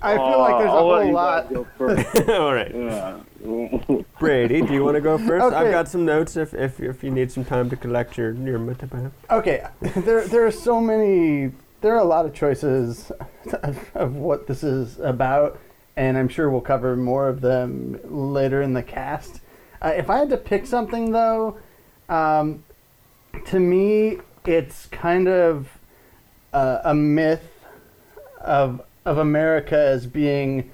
[0.00, 1.52] I feel like there's a I'll whole you lot.
[1.52, 2.28] go first.
[2.28, 2.72] all right.
[2.74, 3.20] yeah.
[4.18, 5.54] Brady, do you want to go first?
[5.54, 8.58] I've got some notes if, if, if you need some time to collect your your
[8.58, 9.12] metapan.
[9.30, 11.52] Okay, there there are so many.
[11.80, 13.12] There are a lot of choices
[13.62, 15.60] of, of what this is about,
[15.96, 19.40] and I'm sure we'll cover more of them later in the cast.
[19.80, 21.56] Uh, if I had to pick something, though,
[22.08, 22.64] um,
[23.46, 25.77] to me, it's kind of
[26.52, 27.48] uh, a myth
[28.40, 30.70] of of America as being.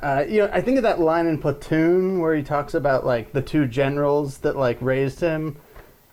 [0.00, 3.32] Uh, you know, I think of that line in Platoon where he talks about like
[3.32, 5.56] the two generals that like raised him,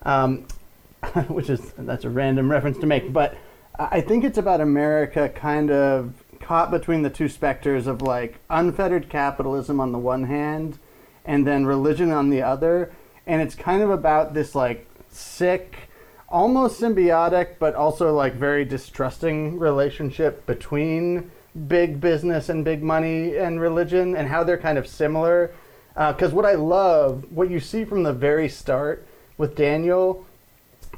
[0.01, 0.47] um,
[1.27, 3.37] which is that's a random reference to make, but
[3.77, 8.39] I I think it's about America kind of caught between the two specters of like
[8.49, 10.79] unfettered capitalism on the one hand,
[11.25, 12.91] and then religion on the other,
[13.25, 15.84] and it's kind of about this like sick,
[16.29, 21.31] almost symbiotic, but also like very distrusting relationship between
[21.67, 25.51] big business and big money and religion, and how they're kind of similar.
[25.95, 29.07] Uh, because what I love, what you see from the very start
[29.37, 30.25] with Daniel,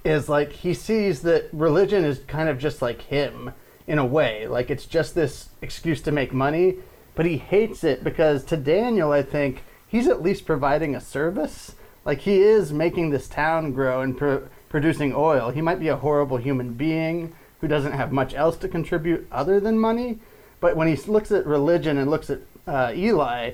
[0.03, 3.51] is like he sees that religion is kind of just like him
[3.85, 4.47] in a way.
[4.47, 6.75] Like it's just this excuse to make money,
[7.15, 11.75] but he hates it because to Daniel, I think he's at least providing a service.
[12.05, 15.49] Like he is making this town grow and pro- producing oil.
[15.49, 19.59] He might be a horrible human being who doesn't have much else to contribute other
[19.59, 20.19] than money,
[20.59, 23.53] but when he looks at religion and looks at uh, Eli,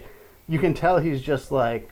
[0.49, 1.89] you can tell he's just like,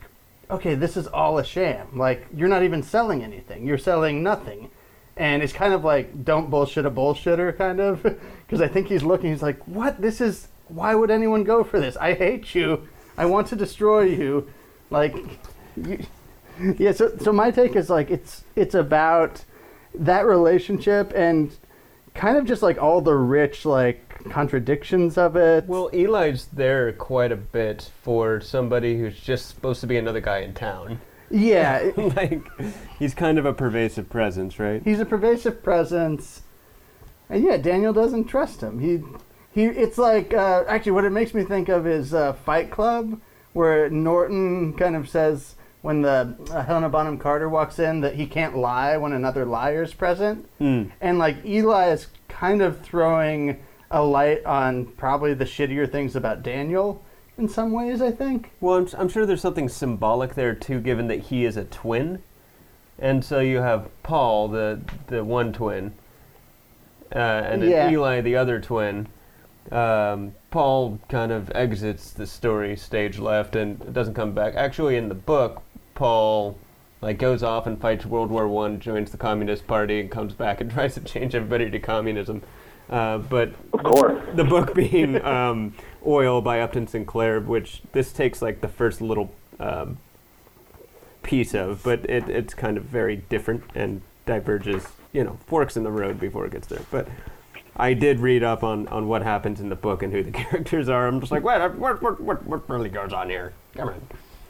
[0.50, 1.98] okay, this is all a sham.
[1.98, 3.66] Like, you're not even selling anything.
[3.66, 4.68] You're selling nothing.
[5.16, 8.02] And it's kind of like, don't bullshit a bullshitter, kind of.
[8.46, 10.02] Because I think he's looking, he's like, what?
[10.02, 11.96] This is, why would anyone go for this?
[11.96, 12.86] I hate you.
[13.16, 14.50] I want to destroy you.
[14.90, 15.16] Like,
[15.74, 16.04] you,
[16.78, 19.44] yeah, so, so my take is like, it's, it's about
[19.94, 21.56] that relationship and
[22.14, 25.66] kind of just like all the rich, like, contradictions of it.
[25.66, 30.38] Well, Eli's there quite a bit for somebody who's just supposed to be another guy
[30.38, 31.00] in town.
[31.30, 32.46] yeah, like,
[32.98, 34.82] he's kind of a pervasive presence, right?
[34.84, 36.42] He's a pervasive presence,
[37.28, 38.78] and yeah, Daniel doesn't trust him.
[38.78, 39.02] He,
[39.52, 39.64] he.
[39.64, 43.20] It's like uh, actually, what it makes me think of is uh, Fight Club,
[43.52, 48.26] where Norton kind of says when the uh, Helena Bonham Carter walks in that he
[48.26, 50.84] can't lie when another liar's present, Hmm.
[51.00, 53.58] and like Eli is kind of throwing
[53.90, 57.02] a light on probably the shittier things about Daniel
[57.36, 58.00] in some ways.
[58.00, 58.50] I think.
[58.60, 62.22] Well, I'm, I'm sure there's something symbolic there too, given that he is a twin,
[62.98, 65.92] and so you have Paul, the the one twin,
[67.14, 67.90] uh, and then Yeah.
[67.90, 69.08] Eli, the other twin.
[69.70, 74.54] Um, Paul kind of exits the story stage left and doesn't come back.
[74.56, 75.62] Actually, in the book,
[75.94, 76.58] Paul
[77.00, 80.60] like goes off and fights World War One, joins the Communist Party, and comes back
[80.60, 82.42] and tries to change everybody to communism.
[82.88, 84.22] Uh, but Of course.
[84.34, 85.74] the book being um,
[86.06, 89.98] Oil by Upton Sinclair, which this takes like the first little um,
[91.22, 95.84] piece of, but it, it's kind of very different and diverges, you know, forks in
[95.84, 96.82] the road before it gets there.
[96.90, 97.08] But
[97.76, 100.88] I did read up on, on what happens in the book and who the characters
[100.88, 101.06] are.
[101.06, 103.52] I'm just like, what, what, what, what, what really goes on here?
[103.74, 104.02] Come on.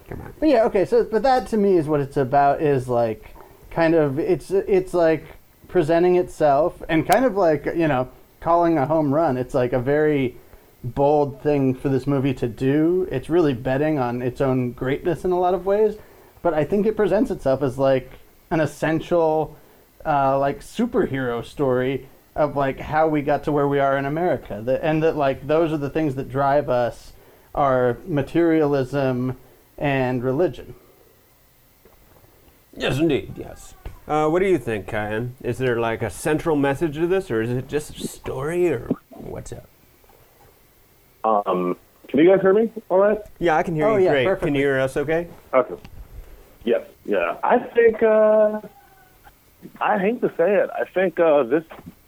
[0.09, 0.35] Come on.
[0.39, 0.85] But yeah, okay.
[0.85, 2.63] So, but that to me is what it's about.
[2.63, 3.35] Is like
[3.71, 5.25] kind of it's it's like
[5.69, 8.09] presenting itself and kind of like you know
[8.41, 9.37] calling a home run.
[9.37, 10.37] It's like a very
[10.85, 13.09] bold thing for this movie to do.
[13.11, 15.97] It's really betting on its own greatness in a lot of ways.
[16.43, 18.11] But I think it presents itself as like
[18.51, 19.57] an essential,
[20.05, 24.61] uh, like superhero story of like how we got to where we are in America.
[24.65, 27.13] That, and that like those are the things that drive us
[27.55, 29.37] are materialism
[29.79, 30.75] and religion.
[32.77, 33.35] Yes, indeed.
[33.37, 33.75] Yes.
[34.09, 35.35] Uh, what do you think, Kyan?
[35.43, 38.89] Is there like a central message to this, or is it just a story, or
[39.11, 39.69] what's up?
[41.25, 41.77] Um,
[42.09, 42.71] can you guys hear me?
[42.89, 43.19] All right.
[43.39, 44.41] Yeah, I can hear Oh, you yeah, great.
[44.41, 45.29] Can you hear us okay?
[45.55, 45.75] Okay.
[46.65, 46.83] Yes.
[47.05, 47.37] Yeah.
[47.43, 48.03] I think.
[48.03, 48.61] Uh,
[49.81, 50.71] I hate to say it.
[50.75, 51.63] I think uh, this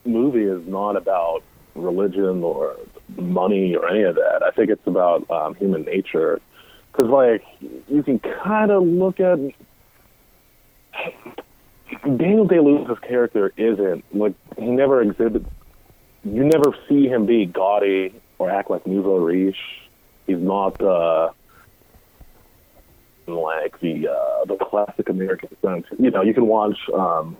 [0.05, 1.42] movie is not about
[1.77, 2.77] religion or
[3.16, 4.42] money or any of that.
[4.42, 6.40] I think it's about um, human nature.
[6.94, 7.42] Because, like,
[7.88, 9.38] you can kind of look at
[12.04, 15.46] Daniel Day Lewis's character isn't like he never exhibits.
[16.24, 19.57] You never see him be gaudy or act like nouveau riche.
[20.26, 21.30] He's not uh,
[23.26, 25.87] like the uh, the classic American sense.
[25.98, 27.37] You know, you can watch um,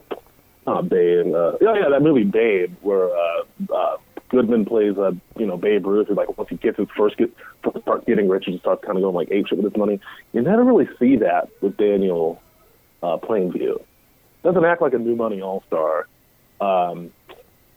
[0.67, 1.33] uh, Babe.
[1.35, 3.97] Uh, yeah, yeah, that movie Babe, where uh, uh,
[4.35, 7.31] Goodman plays uh, you know Babe Ruth, who like once he gets his first get
[7.63, 9.79] first start getting rich, he just starts kind of going like ape shit with his
[9.79, 10.01] money.
[10.33, 12.43] You never really see that with Daniel
[13.03, 13.81] uh, Plainview.
[14.43, 16.07] Doesn't act like a new money all star.
[16.61, 17.11] Um,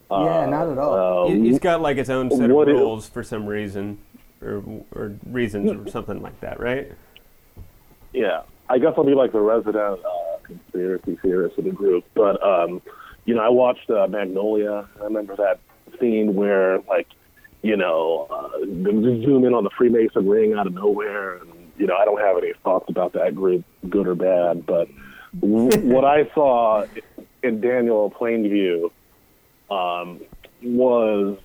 [0.10, 1.26] Yeah, uh, not at all.
[1.26, 4.00] uh, He- He's got like his own set of What is- rules for some reason,
[4.42, 4.64] or
[4.96, 6.92] or reasons or something like that, right?
[8.14, 12.04] yeah, I guess I'll be like the resident uh, conspiracy theorist of the group.
[12.16, 12.82] But um,
[13.26, 14.88] you know, I watched uh, Magnolia.
[15.00, 15.60] I remember that
[16.00, 17.08] scene where like,
[17.62, 21.96] you know, uh, zoom in on the Freemason ring out of nowhere, and you know,
[21.96, 24.66] I don't have any thoughts about that group, good or bad.
[24.66, 24.88] But
[25.40, 26.86] what I saw
[27.44, 28.92] in Daniel Plainview
[29.70, 30.22] um,
[30.64, 31.38] was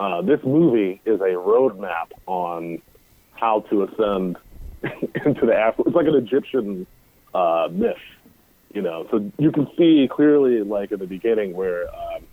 [0.00, 2.80] uh, this movie is a roadmap on
[3.34, 4.36] how to ascend
[5.24, 5.82] into the after.
[5.86, 6.86] It's like an Egyptian
[7.34, 7.96] uh, myth,
[8.72, 9.06] you know.
[9.10, 12.26] So you can see clearly, like in the beginning, where um,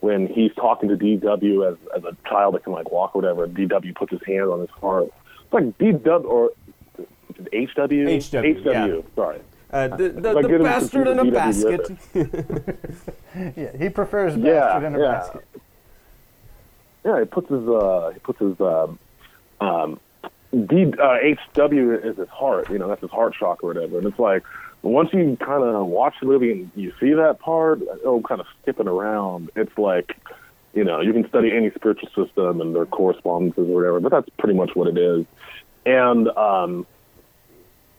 [0.00, 3.46] when he's talking to DW as, as a child that can like walk or whatever,
[3.48, 5.08] DW puts his hand on his heart.
[5.44, 6.50] It's like DW or
[7.52, 8.06] HW.
[8.06, 9.04] HW, HW.
[9.14, 9.40] Sorry.
[9.70, 12.78] Uh, the the, Like the bastard in a confused basket.
[13.56, 15.12] Yeah, he prefers Yeah, bastard in a yeah.
[15.12, 15.44] basket.
[17.04, 18.98] Yeah, he puts his uh, he puts his um,
[19.60, 20.00] um,
[20.66, 21.18] D, uh,
[21.54, 22.70] HW is his heart.
[22.70, 23.98] You know, that's his heart chakra or whatever.
[23.98, 24.42] And it's like
[24.82, 28.46] once you kind of watch the movie and you see that part, oh, kind of
[28.62, 29.50] skipping around.
[29.56, 30.16] It's like
[30.74, 34.28] you know, you can study any spiritual system and their correspondences or whatever, but that's
[34.38, 35.26] pretty much what it is.
[35.86, 36.86] And um,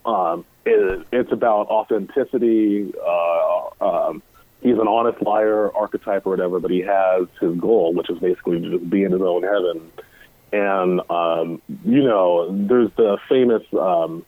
[0.05, 2.93] um, it, it's about authenticity.
[3.05, 4.23] Uh, um,
[4.61, 8.61] he's an honest liar archetype or whatever, but he has his goal, which is basically
[8.61, 9.91] to just be in his own heaven.
[10.51, 14.25] And um, you know, there's the famous um,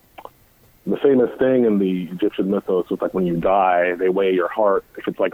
[0.85, 4.47] the famous thing in the Egyptian mythos was like when you die, they weigh your
[4.47, 4.83] heart.
[4.97, 5.33] If it's like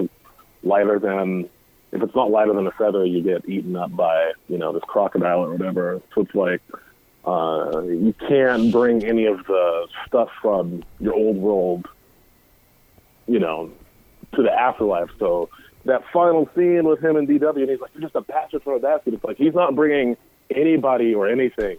[0.63, 1.49] lighter than
[1.91, 4.83] if it's not lighter than a feather, you get eaten up by you know this
[4.87, 6.01] crocodile or whatever.
[6.13, 6.61] So it's like
[7.25, 11.87] uh, you can't bring any of the stuff from your old world,
[13.27, 13.71] you know,
[14.35, 15.09] to the afterlife.
[15.17, 15.49] So
[15.85, 18.73] that final scene with him and DW, and he's like, "You're just a bastard from
[18.73, 20.17] a basket." It's like he's not bringing
[20.49, 21.77] anybody or anything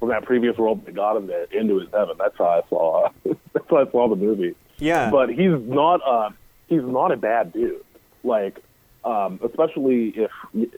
[0.00, 2.16] from that previous world that got him there into his heaven.
[2.18, 3.10] That's how I saw.
[3.52, 4.56] that's how I saw the movie.
[4.78, 5.10] Yeah.
[5.10, 6.00] But he's not.
[6.04, 6.30] Uh,
[6.68, 7.84] he's not a bad dude.
[8.24, 8.58] Like,
[9.04, 10.30] um, especially if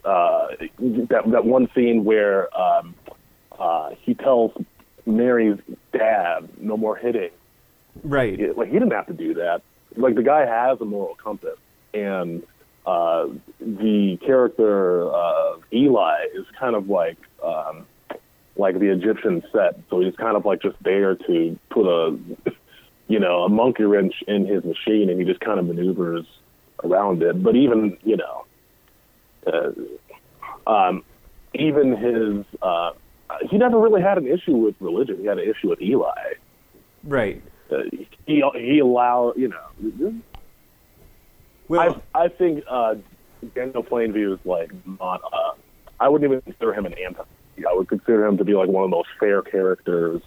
[0.05, 0.47] uh,
[1.07, 2.93] that that one scene where um,
[3.57, 4.51] uh, he tells
[5.05, 5.57] Mary's
[5.93, 7.31] dad, "No more hitting."
[8.03, 8.39] right.
[8.39, 9.61] It- like he didn't have to do that.
[9.95, 11.57] Like the guy has a moral compass,
[11.93, 12.43] and
[12.85, 13.27] uh,
[13.61, 17.85] the character uh, Eli is kind of like um,
[18.55, 19.79] like the Egyptian set.
[19.89, 22.17] So he's kind of like just there to put a
[23.07, 26.25] you know a monkey wrench in his machine, and he just kind of maneuvers
[26.83, 27.41] around it.
[27.41, 28.45] But even you know,
[29.47, 31.03] uh, um,
[31.53, 32.91] even his uh,
[33.49, 35.17] he never really had an issue with religion.
[35.19, 36.11] He had an issue with Eli
[37.03, 37.41] Right.
[37.71, 37.77] uh,
[38.25, 40.13] he he allow you know.
[41.67, 42.95] Well, I I think uh,
[43.55, 45.21] Daniel Plainview is like not.
[45.31, 45.51] Uh,
[45.99, 47.23] I wouldn't even consider him an anti.
[47.57, 50.21] I would consider him to be like one of the most fair characters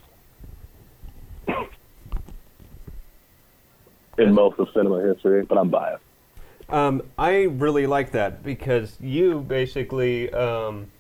[4.18, 5.44] in most of cinema history.
[5.44, 6.02] But I'm biased.
[6.68, 10.90] Um, I really like that because you basically, um,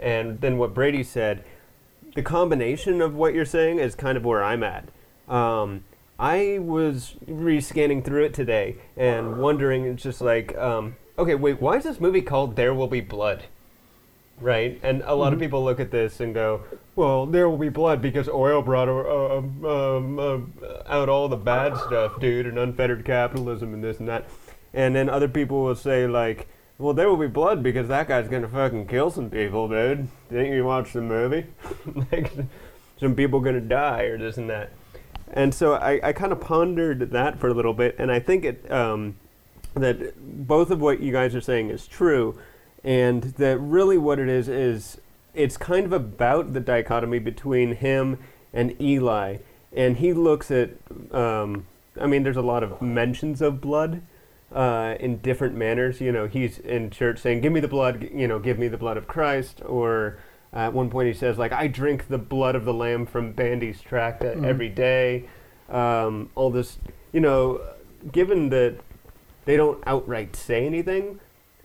[0.00, 1.44] and then what Brady said,
[2.14, 4.88] the combination of what you're saying is kind of where I'm at.
[5.28, 5.84] Um,
[6.18, 11.76] I was re-scanning through it today and wondering, it's just like, um, okay, wait, why
[11.76, 13.44] is this movie called There Will Be Blood?
[14.40, 16.62] Right, and a lot of people look at this and go,
[16.96, 20.18] "Well, there will be blood because oil brought uh, um, um,
[20.62, 24.28] uh, out all the bad stuff, dude, and unfettered capitalism and this and that."
[24.72, 28.28] And then other people will say like, "Well, there will be blood because that guy's
[28.28, 31.46] gonna fucking kill some people, dude." Didn't you watch the movie?
[32.12, 32.32] like,
[32.98, 34.72] some people gonna die or this and that.
[35.32, 38.44] And so I, I kind of pondered that for a little bit, and I think
[38.44, 39.16] it um,
[39.74, 42.38] that both of what you guys are saying is true,
[42.84, 44.98] and that really what it is is
[45.32, 48.18] it's kind of about the dichotomy between him
[48.52, 49.38] and Eli,
[49.74, 50.70] and he looks at.
[51.10, 51.66] Um,
[52.00, 54.02] I mean, there's a lot of mentions of blood
[54.52, 56.00] uh, in different manners.
[56.00, 58.68] You know, he's in church saying, "Give me the blood," g- you know, "Give me
[58.68, 60.18] the blood of Christ," or
[60.52, 63.80] at one point he says, "Like I drink the blood of the lamb from Bandy's
[63.80, 65.24] tract uh, every day."
[65.68, 66.78] Um, all this,
[67.12, 67.60] you know,
[68.12, 68.76] given that
[69.46, 71.20] they don't outright say anything,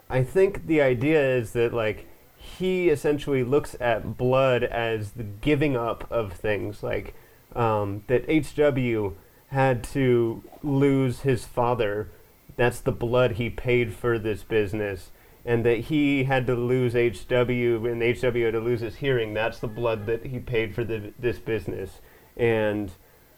[0.10, 2.08] I think the idea is that like
[2.40, 7.14] he essentially looks at blood as the giving up of things, like
[7.56, 9.16] um, that HW
[9.50, 12.10] had to lose his father.
[12.56, 15.12] That's the blood he paid for this business.
[15.46, 19.34] And that he had to lose HW, and HW had to lose his hearing.
[19.34, 22.02] That's the blood that he paid for the, this business.
[22.36, 22.92] And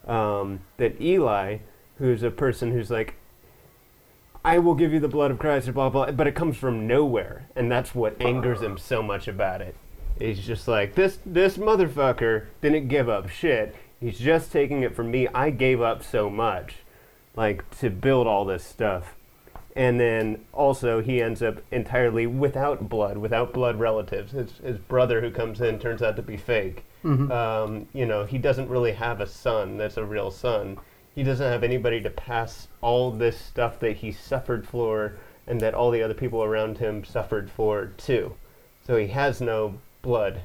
[0.08, 1.60] um, that Eli,
[1.98, 3.16] who's a person who's like,
[4.44, 6.88] I will give you the blood of Christ, or blah, blah, but it comes from
[6.88, 7.48] nowhere.
[7.56, 9.76] And that's what angers him so much about it.
[10.18, 13.76] He's just like, this, this motherfucker didn't give up shit.
[14.00, 15.28] He's just taking it from me.
[15.28, 16.78] I gave up so much,
[17.36, 19.16] like to build all this stuff.
[19.76, 24.32] And then also he ends up entirely without blood, without blood relatives.
[24.32, 26.84] His, his brother who comes in turns out to be fake.
[27.32, 30.78] Um, you know, he doesn't really have a son that's a real son.
[31.16, 35.14] He doesn't have anybody to pass all this stuff that he suffered for
[35.48, 38.36] and that all the other people around him suffered for too.
[38.86, 40.42] So he has no blood.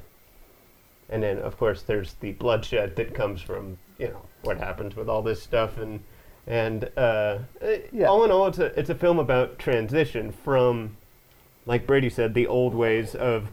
[1.09, 5.07] And then, of course, there's the bloodshed that comes from, you know, what happens with
[5.07, 5.77] all this stuff.
[5.77, 6.01] And,
[6.45, 8.07] and uh, eh, Yeah.
[8.07, 10.97] all in all, it's a, it's a film about transition from,
[11.65, 13.49] like Brady said, the old ways of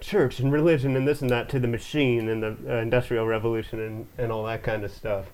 [0.00, 3.80] church and religion and this and that to the machine and the uh, industrial revolution
[3.80, 5.26] and, and all that kind of stuff,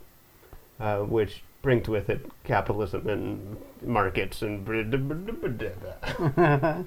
[0.80, 4.66] uh, which brings with it capitalism and markets and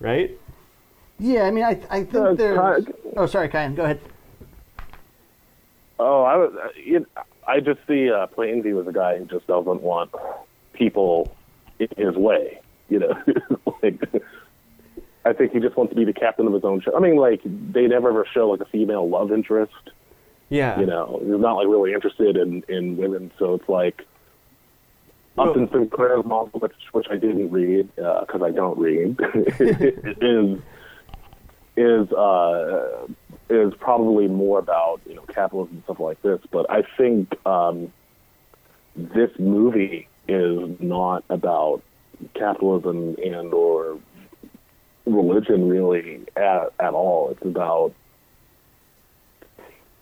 [0.00, 0.30] right?
[1.18, 2.84] Yeah, I mean, I, I think Uh, there's.
[2.86, 4.00] Ki- Oh, sorry, Kyan, go ahead.
[5.98, 6.52] Oh, I was.
[6.54, 7.06] Uh, you
[7.46, 10.10] I just see uh, Plainview as a guy who just doesn't want
[10.72, 11.34] people
[11.78, 12.60] in his way.
[12.88, 13.22] You know,
[13.82, 14.00] like
[15.24, 16.96] I think he just wants to be the captain of his own show.
[16.96, 19.72] I mean, like they never ever show like a female love interest.
[20.52, 20.78] Yeah.
[20.78, 23.32] You know, he's not like really interested in in women.
[23.38, 24.06] So it's like
[25.34, 29.18] Well- Upton Sinclair's novel, which which I didn't read because I don't read,
[30.20, 30.60] is
[31.74, 33.06] is uh,
[33.48, 36.40] is probably more about you know capitalism and stuff like this.
[36.50, 37.90] But I think um,
[38.94, 41.82] this movie is not about
[42.34, 43.98] capitalism and or
[45.06, 47.30] religion really at at all.
[47.30, 47.94] It's about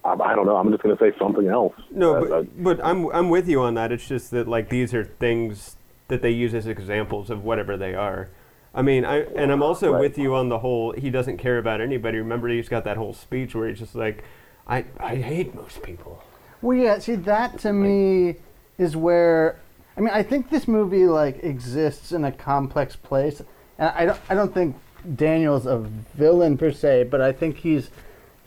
[0.04, 0.56] I, I don't know.
[0.56, 1.74] I'm just going to say something else.
[1.90, 3.92] No, Uh, but, uh, but I'm I'm with you on that.
[3.92, 5.76] It's just that like these are things
[6.08, 8.28] that they use as examples of whatever they are.
[8.74, 10.00] I mean, I and I'm also Right.
[10.00, 10.92] with you on the whole.
[10.92, 12.18] He doesn't care about anybody.
[12.18, 14.24] Remember, he's got that whole speech where he's just like,
[14.66, 16.22] I I hate most people.
[16.62, 16.98] Well, yeah.
[16.98, 18.36] See, that to me
[18.78, 19.58] is where
[19.96, 23.42] I mean, I think this movie like exists in a complex place,
[23.78, 24.20] and I don't.
[24.30, 24.76] I don't think
[25.16, 25.78] Daniel's a
[26.14, 27.90] villain per se, but I think he's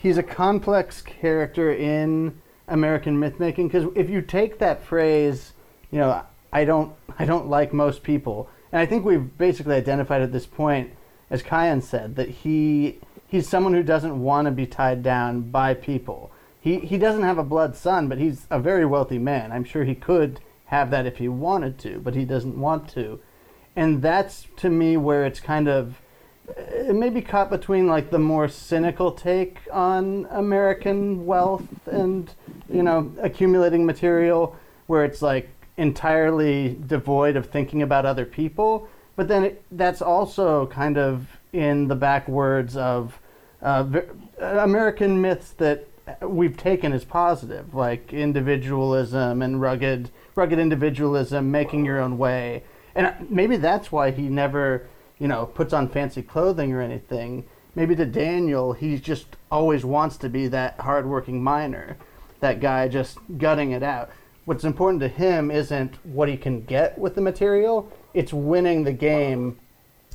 [0.03, 2.37] he's a complex character in
[2.67, 3.71] American mythmaking.
[3.71, 5.53] Because if you take that phrase,
[5.91, 10.21] you know, I don't I don't like most people, and I think we've basically identified
[10.21, 10.91] at this point,
[11.31, 15.73] as Kyan said, that he he's someone who doesn't want to be tied down by
[15.73, 16.31] people.
[16.59, 19.51] He he doesn't have a blood son, but he's a very wealthy man.
[19.51, 23.19] I'm sure he could have that if he wanted to, but he doesn't want to.
[23.75, 25.99] And that's to me where it's kind of
[26.57, 32.29] it may be caught between like the more cynical take on American wealth and
[32.69, 34.55] you know accumulating material,
[34.87, 38.87] where it's like entirely devoid of thinking about other people.
[39.15, 43.19] But then it, that's also kind of in the backwards of
[43.61, 43.85] uh,
[44.39, 45.87] American myths that
[46.21, 52.63] we've taken as positive, like individualism and rugged, rugged individualism, making your own way.
[52.95, 54.87] And maybe that's why he never,
[55.19, 57.45] you know, puts on fancy clothing or anything.
[57.75, 61.97] Maybe to Daniel, he just always wants to be that hardworking miner,
[62.39, 64.09] that guy just gutting it out.
[64.45, 68.91] What's important to him isn't what he can get with the material; it's winning the
[68.91, 69.57] game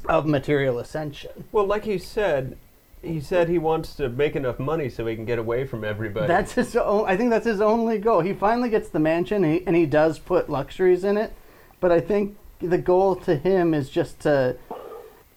[0.09, 1.45] of material ascension.
[1.51, 2.57] Well, like he said,
[3.03, 6.27] he said he wants to make enough money so he can get away from everybody.
[6.27, 6.77] That's his.
[6.77, 8.21] o- I think that's his only goal.
[8.21, 11.33] He finally gets the mansion, and he, and he does put luxuries in it.
[11.81, 14.57] But I think the goal to him is just to.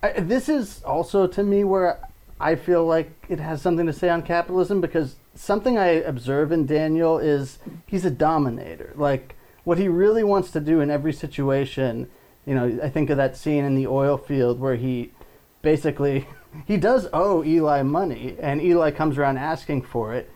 [0.03, 1.99] I, this is also to me where
[2.39, 6.65] I feel like it has something to say on capitalism because something I observe in
[6.65, 8.93] Daniel is he's a dominator.
[8.95, 12.09] Like what he really wants to do in every situation.
[12.45, 15.11] You know, I think of that scene in the oil field where he
[15.61, 16.27] basically
[16.65, 20.29] he does owe Eli money, and Eli comes around asking for it.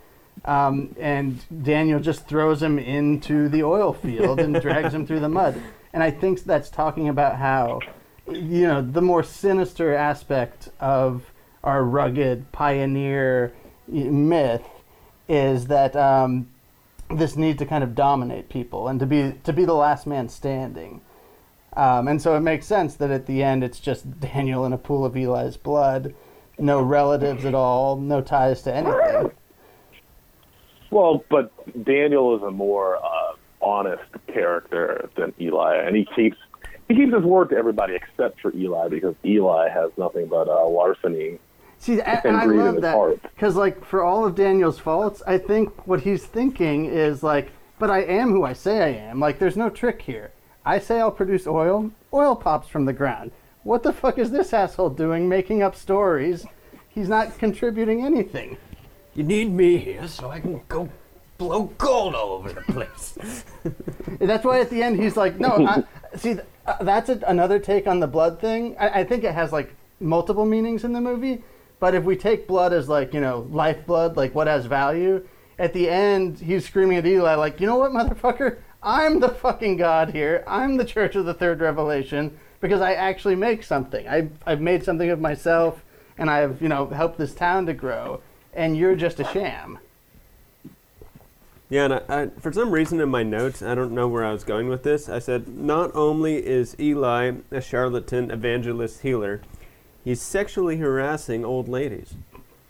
[0.43, 5.29] Um, and Daniel just throws him into the oil field and drags him through the
[5.29, 5.59] mud.
[5.93, 7.79] And I think that's talking about how,
[8.27, 11.31] you know, the more sinister aspect of
[11.63, 13.53] our rugged pioneer
[13.87, 14.65] myth
[15.27, 16.47] is that um,
[17.09, 20.29] this need to kind of dominate people and to be to be the last man
[20.29, 21.01] standing.
[21.75, 24.77] Um, and so it makes sense that at the end it's just Daniel in a
[24.77, 26.13] pool of Eli's blood,
[26.57, 29.31] no relatives at all, no ties to anything.
[30.89, 31.51] Well, but
[31.83, 36.37] Daniel is a more uh, honest character than Eli, and he keeps
[36.87, 40.67] he keeps his word to everybody except for Eli because Eli has nothing but uh,
[40.67, 41.39] larceny.
[41.77, 43.21] See, I, And I greed in love his that heart.
[43.21, 47.91] because, like, for all of Daniel's faults, I think what he's thinking is like, "But
[47.91, 49.19] I am who I say I am.
[49.19, 50.31] Like, there's no trick here.
[50.65, 51.91] I say I'll produce oil.
[52.13, 53.31] Oil pops from the ground.
[53.63, 55.27] What the fuck is this asshole doing?
[55.27, 56.45] Making up stories.
[56.87, 58.57] He's not contributing anything.
[59.13, 60.87] you need me here so I can go
[61.37, 63.17] blow gold all over the place.
[64.19, 65.83] That's why at the end he's like, no, I,
[66.15, 68.75] see, th- uh, that's a, another take on the blood thing.
[68.79, 71.43] I, I think it has like multiple meanings in the movie,
[71.79, 75.25] but if we take blood as like, you know, lifeblood, like what has value,
[75.57, 78.57] at the end he's screaming at Eli, like, you know what, motherfucker?
[78.83, 80.43] I'm the fucking God here.
[80.47, 84.07] I'm the Church of the Third Revelation because I actually make something.
[84.07, 85.83] I've, I've made something of myself
[86.17, 88.21] and I've, you know, helped this town to grow,
[88.53, 89.79] and you're just a sham.
[91.69, 94.31] Yeah, and I, I, for some reason in my notes, I don't know where I
[94.31, 95.09] was going with this.
[95.09, 99.41] I said, not only is Eli a charlatan evangelist healer,
[100.03, 102.13] he's sexually harassing old ladies.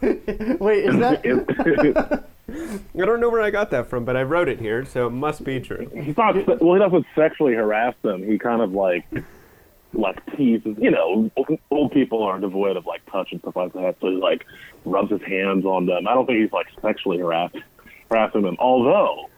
[0.00, 2.24] Wait, is that.
[2.48, 5.10] I don't know where I got that from, but I wrote it here, so it
[5.10, 5.90] must be true.
[5.94, 6.34] He's not.
[6.60, 8.22] Well, he doesn't sexually harass them.
[8.22, 9.04] He kind of like,
[9.96, 10.62] like teeth.
[10.64, 11.30] You know,
[11.70, 13.96] old people are devoid of like touch and stuff like that.
[14.00, 14.44] So he like
[14.84, 16.06] rubs his hands on them.
[16.06, 17.52] I don't think he's like sexually harass,
[18.10, 18.56] harassing them.
[18.58, 19.28] Although,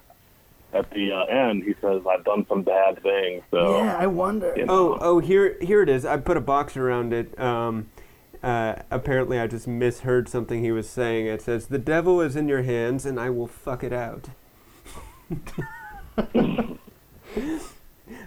[0.72, 4.52] at the uh, end, he says, "I've done some bad things." So yeah, I wonder.
[4.56, 4.94] you know.
[4.94, 6.04] Oh, oh, here, here it is.
[6.04, 7.38] I put a box around it.
[7.40, 7.88] Um,
[8.42, 11.26] uh, apparently, I just misheard something he was saying.
[11.26, 14.28] It says, "The devil is in your hands, and I will fuck it out."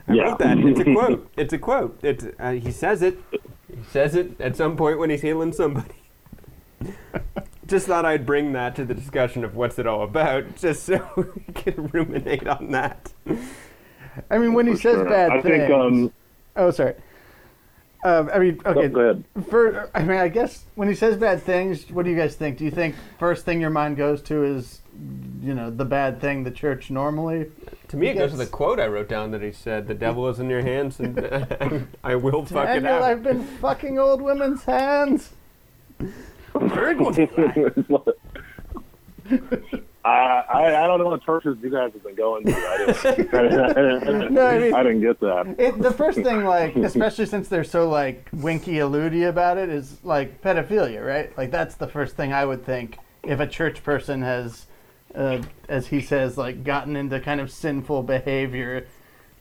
[0.08, 0.24] I Yeah.
[0.24, 0.58] wrote that.
[0.60, 1.32] It's a quote.
[1.38, 2.00] It's a quote.
[2.04, 3.20] It's, uh, he says it.
[3.32, 5.96] He says it at some point when he's healing somebody.
[7.68, 11.08] just thought I'd bring that to the discussion of what's it all about, just so
[11.16, 13.14] we can ruminate on that.
[14.30, 15.10] I mean, when he For says sure.
[15.10, 15.68] bad I things.
[15.68, 15.72] think.
[15.72, 16.12] Um,
[16.58, 16.96] oh, sorry.
[18.04, 18.88] Um, I mean, okay.
[18.88, 19.24] go ahead.
[19.50, 22.58] For I mean, I guess when he says bad things, what do you guys think?
[22.58, 24.82] Do you think first thing your mind goes to is,
[25.42, 27.52] you know, the bad thing the church normally?
[27.90, 30.28] To me, it goes to the quote I wrote down that he said, "The devil
[30.30, 34.64] is in your hands, and I will fuck it out." I've been fucking old women's
[34.64, 35.34] hands.
[36.56, 37.88] Very good.
[40.04, 40.10] I,
[40.52, 42.56] I I don't know what churches you guys have been going to.
[42.56, 45.56] I didn't, I didn't, No, I mean- I didn't get that.
[45.60, 49.98] It, the first thing, like, especially since they're so like winky alludy about it, is
[50.04, 51.38] like pedophilia, right?
[51.38, 54.66] Like that's the first thing I would think if a church person has,
[55.14, 58.88] uh, as he says, like gotten into kind of sinful behavior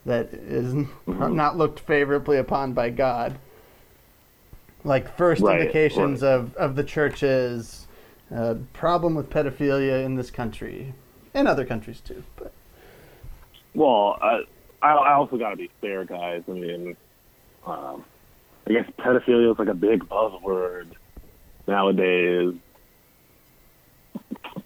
[0.04, 3.38] that is n- not looked favorably upon by God.
[4.84, 6.28] Like first Right, indications right.
[6.32, 7.86] of of the church's
[8.34, 10.94] uh, problem with pedophilia in this country,
[11.34, 12.22] and other countries too.
[12.36, 12.52] But
[13.74, 14.42] Well, I
[14.82, 16.42] I, also got to be fair, guys.
[16.48, 16.96] I mean,
[17.66, 18.04] um,
[18.66, 20.86] I guess pedophilia is like a big buzzword
[21.66, 22.54] nowadays.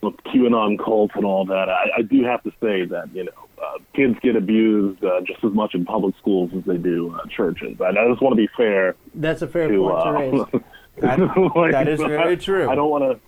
[0.00, 3.32] With QAnon cults and all that, I, I do have to say that you know
[3.62, 7.26] uh, kids get abused uh, just as much in public schools as they do uh,
[7.28, 7.80] churches.
[7.80, 9.78] I, I just want to be fair that's a fair to.
[9.78, 10.40] point to raise.
[10.40, 10.58] Uh,
[10.98, 11.18] That-
[11.56, 12.70] like, that is very true.
[12.70, 13.20] I don't want to.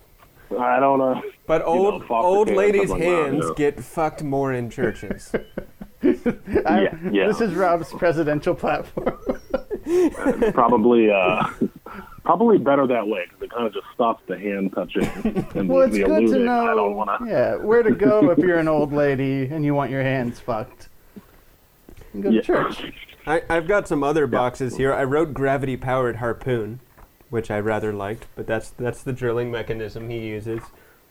[0.58, 1.22] I don't know.
[1.46, 5.32] But know, old foster old ladies' stuff like hands get fucked more in churches.
[6.02, 6.12] I-
[6.82, 7.26] Yeah, yeah.
[7.28, 9.18] This is Rob's presidential platform.
[10.52, 11.48] probably uh,
[12.24, 15.04] probably better that way because it kind of just stops the hand touching
[15.54, 16.66] and well, it's the good to know.
[16.70, 17.26] I don't want to.
[17.30, 20.88] Yeah, where to go if you're an old lady and you want your hands fucked.
[21.16, 21.22] You
[22.12, 22.40] can go Yeah.
[22.40, 22.92] to church.
[23.26, 24.92] I, I've got some other boxes here.
[24.94, 26.78] I wrote gravity-powered harpoon,
[27.30, 30.60] which I rather liked, but that's that's the drilling mechanism he uses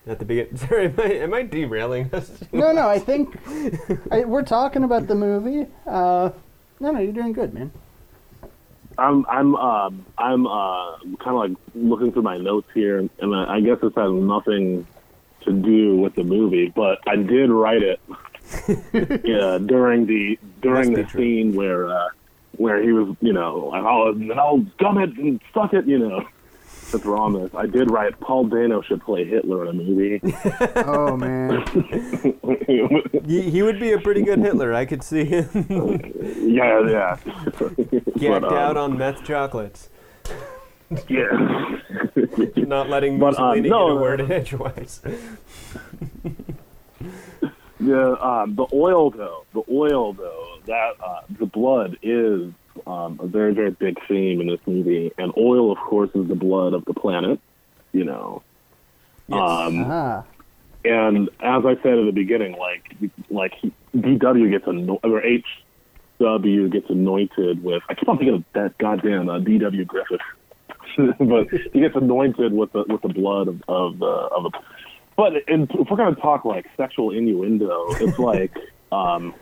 [0.07, 0.57] at the beginning.
[0.57, 2.31] Sorry, am I, am I derailing us?
[2.51, 3.37] No, no, I think
[4.11, 5.67] I, we're talking about the movie.
[5.85, 6.31] Uh,
[6.79, 7.71] no, no, you're doing good, man.
[8.97, 13.55] I'm I'm um I'm uh kind of like looking through my notes here, and I,
[13.55, 14.87] I guess this has nothing
[15.41, 17.99] to do with the movie, but I did write it
[19.23, 21.21] yeah, during the during the true.
[21.21, 22.09] scene where uh,
[22.57, 25.99] where he was, you know, like, oh, and I'll gum it and suck it, you
[25.99, 26.25] know.
[26.67, 30.21] Since we're this, I did write Paul Dano should play Hitler in a movie.
[30.75, 31.63] Oh man,
[33.25, 34.73] he, he would be a pretty good Hitler.
[34.73, 35.47] I could see him
[36.41, 37.17] yeah, yeah.
[38.17, 39.89] gagged um, out on meth chocolates,
[41.07, 41.79] Yeah.
[42.57, 45.01] not letting But, um, Mussolini no, get a uh, word in edgewise.
[47.79, 52.51] Yeah, um, the oil though, the oil though, that uh, the blood is
[52.87, 56.35] um, a very very big theme in this movie, and oil, of course, is the
[56.35, 57.39] blood of the planet.
[57.93, 58.41] You know,
[59.27, 59.39] Yes.
[59.39, 60.23] um, ah,
[60.83, 62.83] and as I said at the beginning, like
[63.29, 67.81] like he, DW gets ano- or HW gets anointed with.
[67.89, 70.19] I keep on thinking of that goddamn uh, DW Griffith,
[71.19, 74.51] but he gets anointed with the with the blood of, of the of the.
[75.17, 78.55] But in, if we're gonna talk like sexual innuendo, it's like
[78.91, 79.33] um,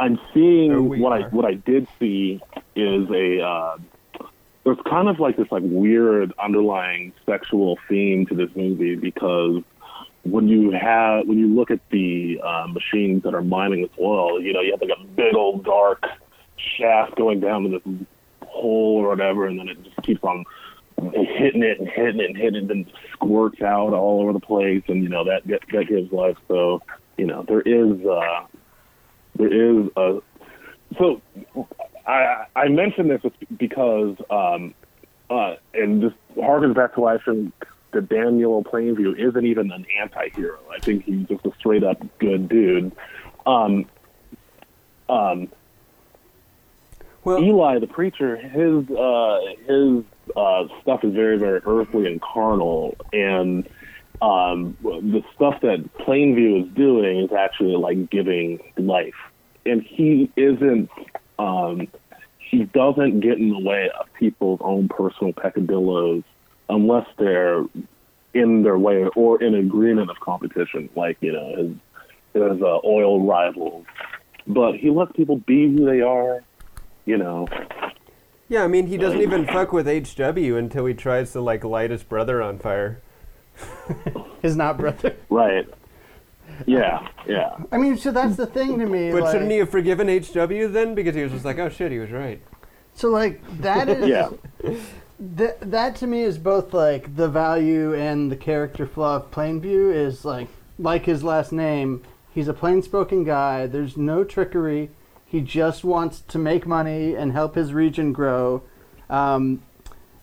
[0.00, 2.40] I'm seeing what I what I did see
[2.74, 3.40] is a.
[3.40, 3.78] Uh,
[4.64, 9.62] there's kind of like this like weird underlying sexual theme to this movie because
[10.24, 14.40] when you have when you look at the uh, machines that are mining this oil,
[14.40, 16.04] you know, you have like a big old dark
[16.56, 18.06] shaft going down to this
[18.46, 20.44] hole or whatever, and then it just keeps on
[21.14, 24.40] hitting it and hitting it and hitting it, and then squirts out all over the
[24.40, 26.36] place, and you know that that, that gives life.
[26.48, 26.82] So
[27.16, 28.46] you know there is uh,
[29.38, 30.20] there is a
[30.98, 31.20] so
[32.06, 33.22] I I mentioned this
[33.56, 34.74] because um,
[35.30, 37.52] uh, and this harkens back to why I think
[37.92, 40.58] that Daniel Plainview isn't even an anti-hero.
[40.70, 42.92] I think he's just a straight up good dude.
[43.46, 43.86] Um,
[45.08, 45.48] um,
[47.24, 50.04] Well, Eli, the preacher, his uh, his
[50.36, 53.68] uh, stuff is very, very earthly and carnal, and
[54.20, 59.14] um, the stuff that Plainview is doing is actually like giving life,
[59.68, 60.90] and he isn't.
[61.38, 61.88] Um,
[62.38, 66.22] he doesn't get in the way of people's own personal peccadillos
[66.68, 67.64] unless they're
[68.34, 71.72] in their way or in agreement of competition, like you know his
[72.34, 73.86] his uh, oil rivals.
[74.46, 76.42] But he lets people be who they are,
[77.04, 77.48] you know.
[78.48, 81.90] yeah, I mean, he doesn't even fuck with HW until he tries to like light
[81.90, 83.00] his brother on fire.
[84.42, 85.16] His not brother.
[85.28, 85.68] Right.
[86.66, 87.56] Yeah, yeah.
[87.70, 89.10] I mean, so that's the thing to me.
[89.10, 90.94] But like, shouldn't he have forgiven HW then?
[90.94, 92.40] Because he was just like, oh shit, he was right.
[92.94, 94.30] So like that is Yeah.
[95.36, 99.94] Th- that to me is both like the value and the character flaw of Plainview
[99.94, 100.48] is like
[100.78, 102.02] like his last name.
[102.32, 103.66] He's a plain spoken guy.
[103.66, 104.90] There's no trickery.
[105.26, 108.62] He just wants to make money and help his region grow.
[109.10, 109.62] Um,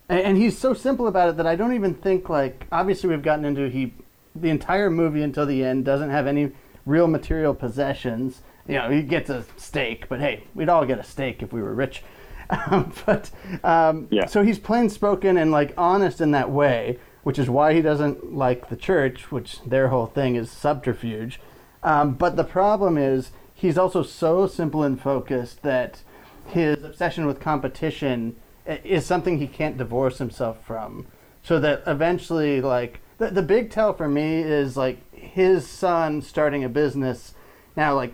[0.07, 3.21] and, and he's so simple about it that I don't even think like obviously we've
[3.21, 3.93] gotten into he
[4.35, 6.51] the entire movie until the end doesn't have any
[6.85, 8.41] real material possessions.
[8.67, 11.61] You know, he gets a steak, but hey, we'd all get a steak if we
[11.61, 12.03] were rich.
[12.49, 13.31] Um, but
[13.63, 14.25] um, Yeah.
[14.25, 18.33] so he's plain spoken and like honest in that way, which is why he doesn't
[18.35, 21.39] like the church, which their whole thing is subterfuge.
[21.83, 26.01] Um, but the problem is he's also so simple and focused that
[26.47, 31.07] his obsession with competition is something he can't divorce himself from.
[31.43, 36.63] So that eventually, like the the big tell for me is like his son starting
[36.63, 37.33] a business.
[37.75, 38.13] Now, like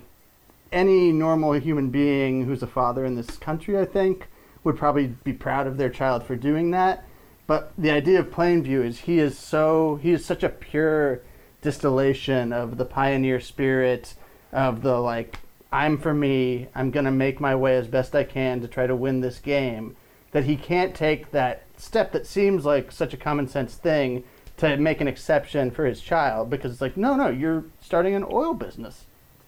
[0.72, 4.28] any normal human being who's a father in this country, I think,
[4.64, 7.06] would probably be proud of their child for doing that.
[7.48, 11.22] But the idea of Plainview is he is so he is such a pure
[11.62, 14.16] distillation of the pioneer spirit
[14.52, 15.40] of the like
[15.72, 18.96] I'm for me, I'm gonna make my way as best I can to try to
[18.96, 19.96] win this game.
[20.32, 24.24] That he can't take that step that seems like such a common sense thing
[24.62, 28.24] to make an exception for his child because it's like, no, no, you're starting an
[28.30, 29.06] oil business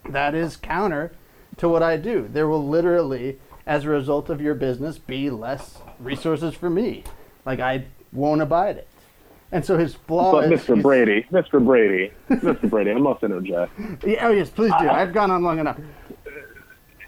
[0.09, 1.11] that is counter
[1.57, 2.27] to what I do.
[2.31, 7.03] There will literally, as a result of your business, be less resources for me.
[7.45, 8.87] Like I won't abide it.
[9.51, 10.81] And so his flaw But is Mr.
[10.81, 11.63] Brady, Mr.
[11.63, 12.67] Brady, Mr.
[12.67, 13.71] Brady, I must interject.
[14.03, 14.89] Yeah, oh yes, please do.
[14.89, 15.77] I've gone on long enough.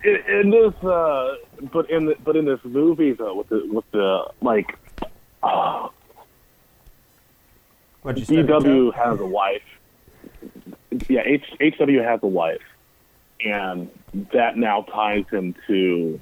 [0.04, 1.38] In, in this, uh,
[1.74, 4.78] but in the, but in this movie though, with the with the like,
[5.42, 5.90] uh,
[8.06, 9.64] What'd you DW has a wife.
[11.10, 12.62] Yeah, H, HW has a wife,
[13.44, 13.90] and
[14.32, 16.22] that now ties him to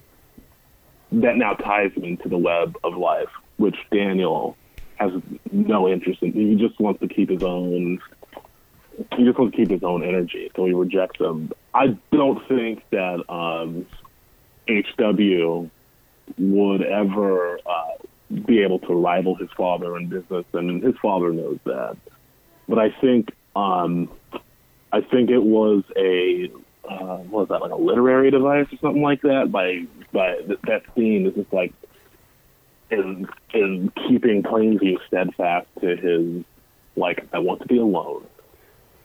[1.11, 3.27] that now ties him into the web of life,
[3.57, 4.55] which Daniel
[4.95, 5.11] has
[5.51, 6.31] no interest in.
[6.31, 7.99] He just wants to keep his own.
[9.17, 11.51] He just wants to keep his own energy, so he rejects them.
[11.73, 13.85] I don't think that um,
[14.69, 15.69] HW
[16.37, 17.89] would ever uh,
[18.45, 21.97] be able to rival his father in business, and his father knows that.
[22.67, 24.09] But I think, um,
[24.91, 26.51] I think it was a
[26.87, 29.51] uh, what was that like a literary device or something like that?
[29.51, 31.73] By by th- that scene is just like
[32.89, 36.43] in in keeping Plainview steadfast to his
[36.95, 38.25] like I want to be alone.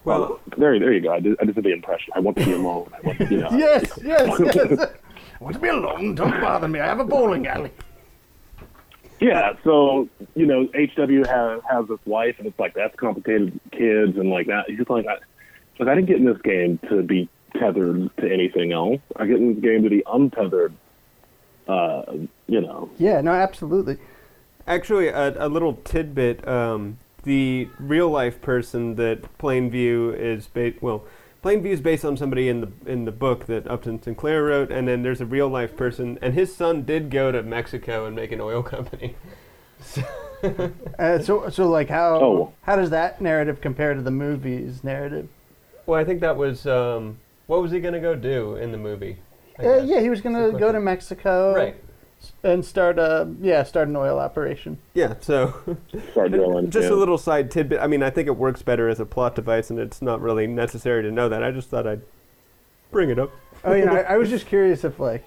[0.04, 1.12] Well, there, there you go.
[1.12, 2.12] I did, I did the impression.
[2.16, 2.90] I want to be alone.
[2.96, 3.50] I want, you know.
[3.58, 4.80] Yes, yes, yes.
[5.40, 6.14] I want to be alone.
[6.14, 6.80] Don't bother me.
[6.80, 7.70] I have a bowling alley.
[9.20, 14.16] Yeah, so you know, HW has has this wife, and it's like that's complicated kids
[14.16, 14.64] and like that.
[14.68, 15.16] He's like, I,
[15.78, 19.00] like I didn't get in this game to be tethered to anything else.
[19.16, 20.72] I get in this game to be untethered.
[21.66, 22.02] Uh,
[22.46, 23.98] you know, Yeah, no, absolutely.
[24.66, 26.46] actually, a, a little tidbit.
[26.48, 31.04] Um, the real life person that Plainview is based well,
[31.44, 34.88] Plainview is based on somebody in the in the book that Upton Sinclair wrote, and
[34.88, 38.32] then there's a real life person, and his son did go to Mexico and make
[38.32, 39.14] an oil company.
[40.98, 42.52] Uh, so, so like how Oh.
[42.62, 45.28] how does that narrative compare to the movie's narrative?
[45.86, 49.16] Well, I think that was um, what was he gonna go do in the movie?
[49.62, 50.78] Uh, yeah, he was gonna go to.
[50.80, 51.54] Mexico.
[51.54, 51.76] Right.
[52.42, 54.78] And start a yeah start an oil operation.
[54.94, 55.54] Yeah, so
[56.12, 56.70] Start drilling.
[56.70, 56.94] just yeah.
[56.94, 57.80] a little side tidbit.
[57.80, 60.46] I mean, I think it works better as a plot device, and it's not really
[60.46, 61.42] necessary to know that.
[61.42, 62.02] I just thought I'd
[62.90, 63.30] bring it up.
[63.64, 65.26] Oh, you know, I, I was just curious if like,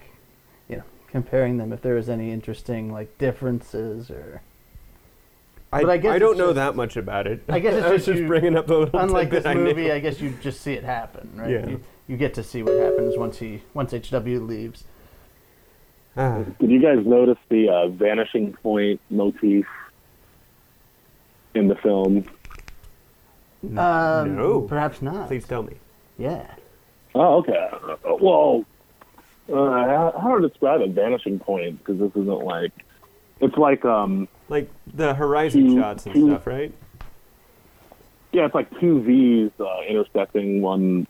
[0.70, 4.42] you know, comparing them if there was any interesting like differences or
[5.74, 7.44] I, But I guess don't it's know just- that much about it.
[7.50, 9.50] I guess it's I was just just you- bringing up a little unlike tidbit this
[9.50, 9.64] I knew.
[9.66, 9.92] movie.
[9.92, 11.50] I guess you just see it happen, right?
[11.50, 11.68] Yeah.
[11.68, 14.84] You, you get to see what happens once he once HW leaves.
[16.18, 19.66] Ah, Did you guys notice the uh, vanishing point motif
[21.56, 22.26] in the film?
[23.78, 24.62] Um, No.
[24.62, 25.28] perhaps not.
[25.28, 25.74] please tell me.
[26.18, 26.46] Yeah.
[27.16, 27.70] Oh, okay.
[27.72, 28.66] Uh, well,
[29.52, 31.78] uh, how, how to describe a vanishing point?
[31.80, 32.72] Because this isn't like
[33.40, 36.74] it's like um Like the horizon Two- shots and two- stuff, right?
[38.34, 41.06] yeah, it's like two V's uh, intersecting, one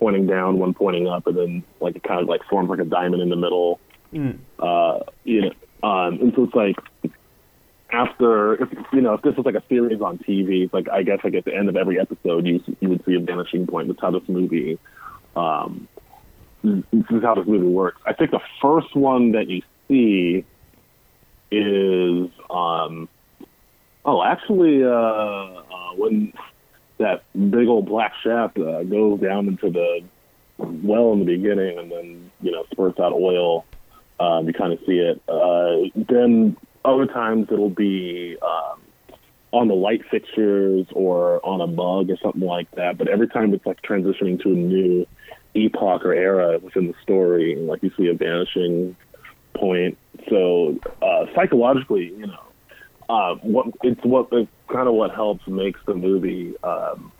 [0.00, 2.84] pointing down, one pointing up, and then like it kind of like forms like a
[2.84, 3.80] diamond in the middle.
[4.14, 4.38] Mm.
[4.58, 6.76] Uh, you know, um, and so it's like
[7.90, 11.20] after if you know if this was like a series on TV, like I guess
[11.24, 13.88] like at the end of every episode you you would see a vanishing point.
[13.88, 14.78] That's how this movie.
[15.36, 15.88] Um,
[16.62, 18.00] this is how this movie works.
[18.06, 20.44] I think the first one that you see
[21.50, 23.08] is um,
[24.04, 26.32] oh actually uh, uh, when
[26.98, 30.02] that big old black shaft uh, goes down into the
[30.58, 33.64] well in the beginning and then you know spurts out oil
[34.20, 35.22] um, you kind of see it.
[35.28, 38.80] Uh, then other times it'll be um,
[39.52, 43.54] on the light fixtures or on a mug or something like that but every time
[43.54, 45.06] it's like transitioning to a new
[45.54, 48.96] epoch or era within the story like you see a vanishing
[49.54, 49.96] point.
[50.28, 52.44] So uh, psychologically you know
[53.08, 57.12] uh, what it's what it's kind of what helps makes the movie um,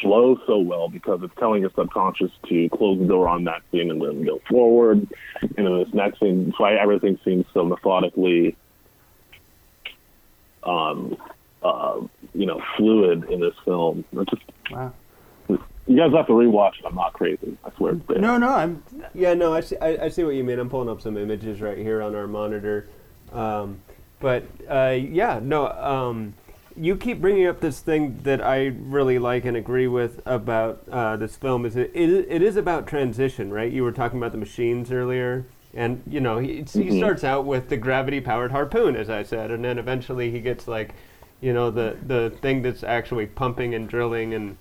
[0.00, 3.90] flow so well because it's telling your subconscious to close the door on that scene
[3.90, 5.06] and then go forward,
[5.40, 8.56] and then this next scene, that's why everything seems so methodically,
[10.64, 11.16] um,
[11.62, 12.00] uh,
[12.34, 14.04] you know, fluid in this film.
[14.12, 14.92] It's just Wow.
[15.48, 16.86] you guys have to rewatch it.
[16.86, 17.56] I'm not crazy.
[17.64, 17.94] I swear.
[18.16, 18.82] No, no, I'm.
[19.14, 19.76] Yeah, no, I see.
[19.78, 20.58] I, I see what you mean.
[20.58, 22.88] I'm pulling up some images right here on our monitor,
[23.32, 23.80] um,
[24.20, 25.68] but uh, yeah, no.
[25.68, 26.34] Um,
[26.76, 31.16] you keep bringing up this thing that I really like and agree with about uh,
[31.16, 31.64] this film.
[31.66, 32.10] Is it, it?
[32.28, 33.70] It is about transition, right?
[33.70, 35.44] You were talking about the machines earlier,
[35.74, 36.98] and you know he, he Mhm.
[36.98, 40.94] starts out with the gravity-powered harpoon, as I said, and then eventually he gets like,
[41.40, 44.56] you know, the the thing that's actually pumping and drilling and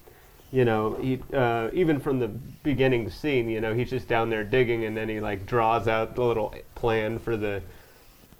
[0.54, 4.44] you know, he uh, even from the beginning scene, you know, he's just down there
[4.44, 7.62] digging, and then he like draws out the little plan for the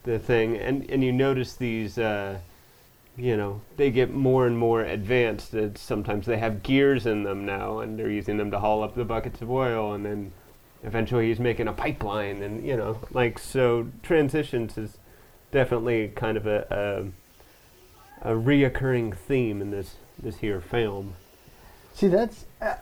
[0.04, 2.38] the thing, and and you notice these, uh,
[3.22, 5.54] you know, they get more and more advanced.
[5.54, 8.96] It's sometimes they have gears in them now, and they're using them to haul up
[8.96, 10.32] the buckets of oil, and then
[10.84, 14.98] eventually he's making a pipeline, and you know, like so transitions is
[15.52, 17.12] definitely kind of a
[18.24, 21.14] a, a reoccurring theme in this this here film.
[21.94, 22.74] See, that's uh,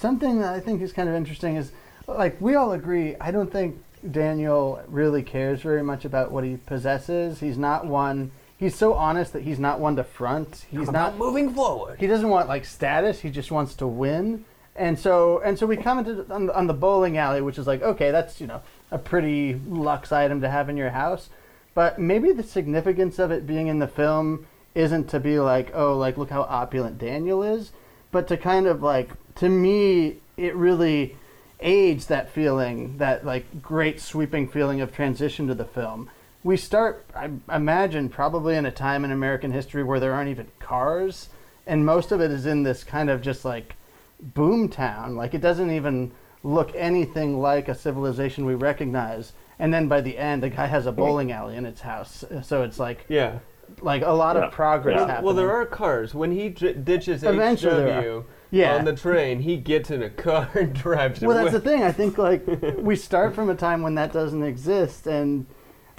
[0.00, 1.54] something that I think is kind of interesting.
[1.54, 1.70] Is
[2.08, 3.14] like we all agree.
[3.20, 7.38] I don't think Daniel really cares very much about what he possesses.
[7.38, 8.32] He's not one.
[8.60, 10.66] He's so honest that he's not one to front.
[10.70, 11.98] He's not moving forward.
[11.98, 13.20] he doesn't want like status.
[13.20, 14.44] He just wants to win.
[14.76, 18.10] And so and so we commented on, on the bowling alley, which is like okay,
[18.10, 21.30] that's you know a pretty lux item to have in your house.
[21.72, 25.96] But maybe the significance of it being in the film isn't to be like oh
[25.96, 27.72] like look how opulent Daniel is,
[28.10, 31.16] but to kind of like to me it really
[31.60, 36.10] aids that feeling that like great sweeping feeling of transition to the film.
[36.42, 40.48] We start, I imagine, probably in a time in American history where there aren't even
[40.58, 41.28] cars,
[41.66, 43.74] and most of it is in this kind of just like
[44.20, 45.16] boom town.
[45.16, 46.12] Like it doesn't even
[46.42, 49.32] look anything like a civilization we recognize.
[49.58, 52.62] And then by the end, the guy has a bowling alley in its house, so
[52.62, 53.40] it's like Yeah.
[53.82, 54.46] like a lot Yeah.
[54.46, 55.06] of progress Yeah.
[55.06, 55.24] happening.
[55.26, 56.14] Well, there are cars.
[56.14, 58.76] When he j- ditches Eventually there HW Yeah.
[58.76, 61.50] on the train, he gets in a car and drives Well, away.
[61.50, 61.82] that's the thing.
[61.82, 62.42] I think like
[62.78, 65.44] we start from a time when that doesn't exist, and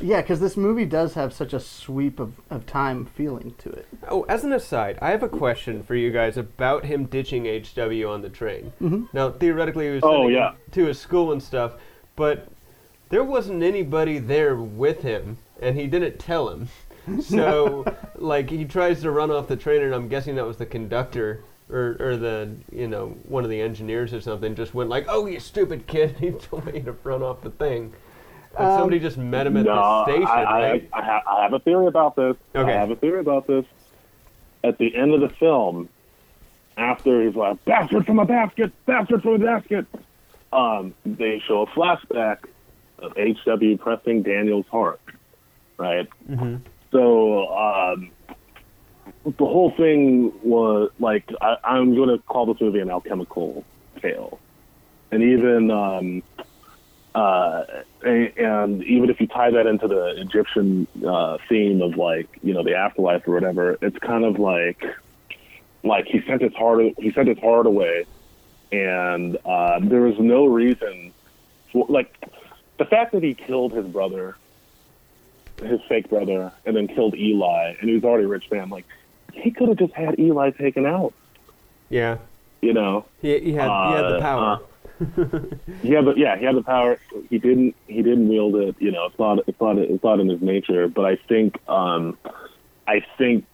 [0.01, 3.87] yeah, because this movie does have such a sweep of, of time feeling to it.
[4.09, 8.05] Oh, as an aside, I have a question for you guys about him ditching HW
[8.09, 8.73] on the train.
[8.81, 9.07] Mhm.
[9.13, 10.53] Now, theoretically, he was Oh, yeah.
[10.71, 11.73] to his school and stuff,
[12.15, 12.47] but
[13.09, 16.67] there wasn't anybody there with him, and he didn't tell him.
[17.21, 17.83] So,
[18.15, 21.43] like, he tries to run off the train, and I'm guessing that was the conductor.
[21.69, 25.25] Or, or the you know one of the engineers or something just went like oh
[25.25, 27.93] you stupid kid he told me to run off the thing
[28.53, 31.23] Like Um, somebody just met him at no, the station I, I, right I, ha-
[31.27, 32.35] I have a theory about this.
[32.55, 32.73] Okay.
[32.73, 33.65] I have a theory about this.
[34.63, 35.89] At the end of the film,
[36.77, 39.85] after he's like, bastard from a basket, bastard from a basket,
[40.53, 42.39] um, they show a flashback
[42.99, 44.99] of HW pressing Daniel's heart,
[45.77, 46.07] right?
[46.29, 46.57] Mm-hmm.
[46.91, 48.11] So um,
[49.25, 53.63] the whole thing was like I, I'm going to call this movie an alchemical
[54.01, 54.39] tale,
[55.09, 56.21] and even um,
[57.13, 57.63] uh,
[58.03, 62.63] and, even if you tie that into the Egyptian uh, theme of like you know
[62.63, 64.83] the afterlife or whatever, it's kind of like
[65.83, 68.05] like he sent his heart he sent his heart away,
[68.71, 71.13] and uh, there was no reason
[71.71, 72.13] for like
[72.77, 74.35] the fact that he killed his brother,
[75.61, 78.69] his fake brother, and then killed Eli, and he was already a rich man.
[78.69, 78.85] Like
[79.33, 81.13] he could have just had Eli taken out,
[81.89, 82.17] Yeah.
[82.61, 83.05] you know.
[83.21, 84.59] He, he had he had the Uh, power.
[85.81, 86.99] He had the yeah, he had the power.
[87.29, 88.75] He didn't he didn't wield it.
[88.79, 90.87] You know, it's not it's not it's not in his nature.
[90.87, 92.17] But I think um,
[92.87, 93.45] I think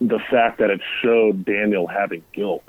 [0.00, 2.64] the fact that it showed Daniel having guilt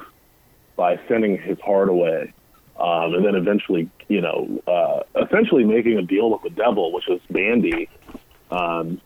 [0.75, 2.33] by sending his heart away,
[2.77, 7.07] um, and then eventually you know uh, essentially making a deal with the devil, which
[7.07, 7.89] is Bandy,
[8.51, 8.99] um,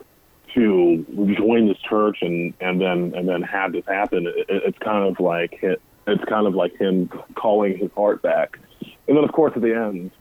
[0.55, 1.05] to
[1.37, 4.25] join this church and and then and then have this happen.
[4.27, 8.59] It, it's kind of like it, it's kind of like him calling his heart back.
[9.07, 10.11] And then, of course, at the end,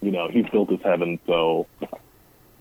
[0.00, 1.66] you know, he's built his heaven, so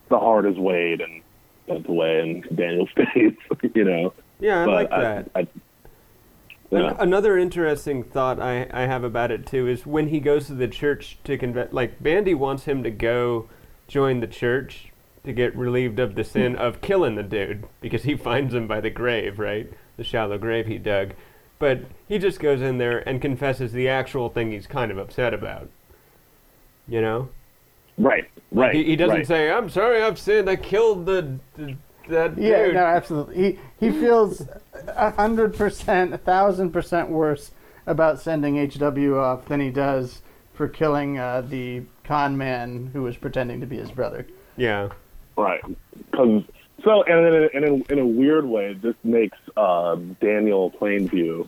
[0.10, 1.22] the heart is weighed and
[1.68, 3.34] sent away, and Daniel stays.
[3.74, 5.32] You know, yeah, I but like that.
[5.36, 6.96] I, An- yeah.
[7.00, 10.68] Another interesting thought I, I have about it too is when he goes to the
[10.68, 13.48] church to convert, like Bandy wants him to go
[13.88, 14.92] join the church
[15.24, 18.82] to get relieved of the sin of killing the dude because he finds him by
[18.82, 19.72] the grave, right?
[19.96, 21.14] The shallow grave he dug.
[21.60, 25.34] But he just goes in there and confesses the actual thing he's kind of upset
[25.34, 25.70] about.
[26.88, 27.30] You know?
[27.98, 28.76] right, right.
[28.76, 29.28] He, he doesn't right.
[29.28, 31.76] say, I'm sorry I've sinned, I killed the, the
[32.10, 32.76] that Yeah, dude.
[32.76, 33.36] no, absolutely.
[33.80, 34.48] He he feels
[34.88, 37.52] a hundred percent, a thousand percent worse
[37.86, 40.22] about sending HW off than he does
[40.54, 44.26] for killing uh, the con man who was pretending to be his brother.
[44.56, 44.90] yeah.
[45.36, 45.62] Right.
[46.12, 46.44] Because
[46.84, 51.48] so, and in in, in a weird way, this makes um, Daniel Plainview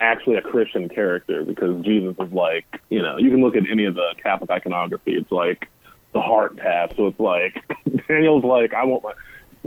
[0.00, 3.84] actually a Christian character because Jesus is like, you know, you can look at any
[3.84, 5.12] of the Catholic iconography.
[5.12, 5.68] It's like
[6.12, 6.94] the heart tab.
[6.96, 7.62] So it's like
[8.08, 9.12] Daniel's like, I want my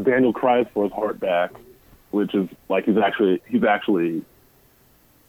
[0.04, 1.52] Daniel cries for his heart back,
[2.12, 4.24] which is like he's actually he's actually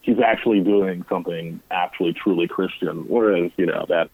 [0.01, 3.07] he's actually doing something actually truly Christian.
[3.07, 4.09] Whereas you know that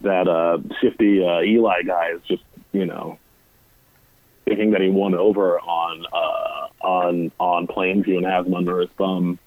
[0.00, 3.18] that uh, shifty uh, Eli guy is just you know
[4.48, 9.38] thinking that he won over on uh, on on Plainview and has under his thumb.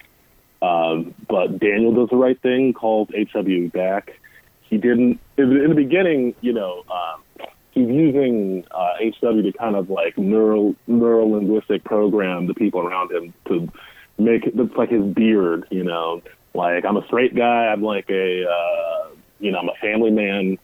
[0.62, 4.20] Um, but Daniel does the right thing, calls HW back.
[4.62, 6.84] He didn't in the beginning, you know.
[6.90, 12.82] Um, he's using uh, HW to kind of like neural neural linguistic program the people
[12.82, 13.70] around him to
[14.18, 16.22] make it like his beard, you know.
[16.54, 17.68] Like I'm a straight guy.
[17.68, 20.60] I'm like a uh, you know I'm a family man,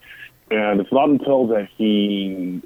[0.52, 2.62] and it's not until that he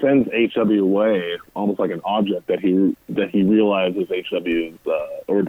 [0.00, 5.44] sends HW away, almost like an object, that he that he realizes HW's uh, or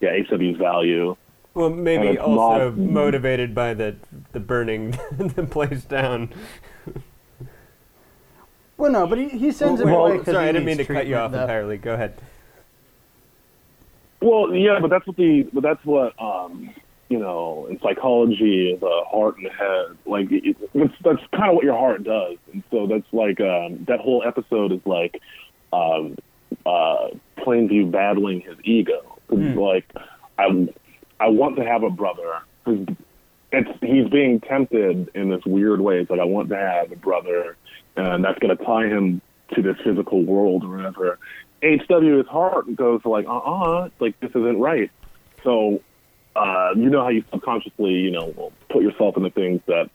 [0.00, 1.16] yeah HW's value.
[1.54, 3.96] Well, maybe also not- motivated by the
[4.32, 6.30] the burning the place down.
[8.76, 10.16] Well, no, but he, he sends him Well, away.
[10.18, 11.42] 'cause sorry, he I didn't mean to cut you off though.
[11.42, 11.78] entirely.
[11.78, 12.20] Go ahead.
[14.20, 16.70] Well, yeah, but that's what the but that's what um
[17.08, 21.54] you know in psychology the heart and the head like it, it's, that's kind of
[21.56, 25.20] what your heart does, and so that's like um that whole episode is like
[25.72, 26.16] um
[26.66, 29.00] uh Plainview battling his ego.
[29.28, 29.90] 'Cause, Like
[30.38, 30.68] I
[31.20, 32.40] I want to have a brother.
[33.52, 36.00] It's he's being tempted in this weird way.
[36.00, 37.56] It's like I want to have a brother,
[37.96, 39.20] and that's going to tie him
[39.54, 41.18] to this physical world or whatever.
[41.62, 44.90] HW his heart goes like, uh uh like this isn't right.
[45.44, 45.80] So,
[46.36, 49.90] uh, you know how you subconsciously, you know, put yourself into things that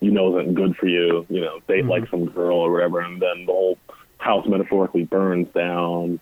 [0.00, 1.26] you know isn't good for you.
[1.28, 3.78] You know, date like some girl or whatever, and then the whole
[4.18, 6.20] house metaphorically burns down.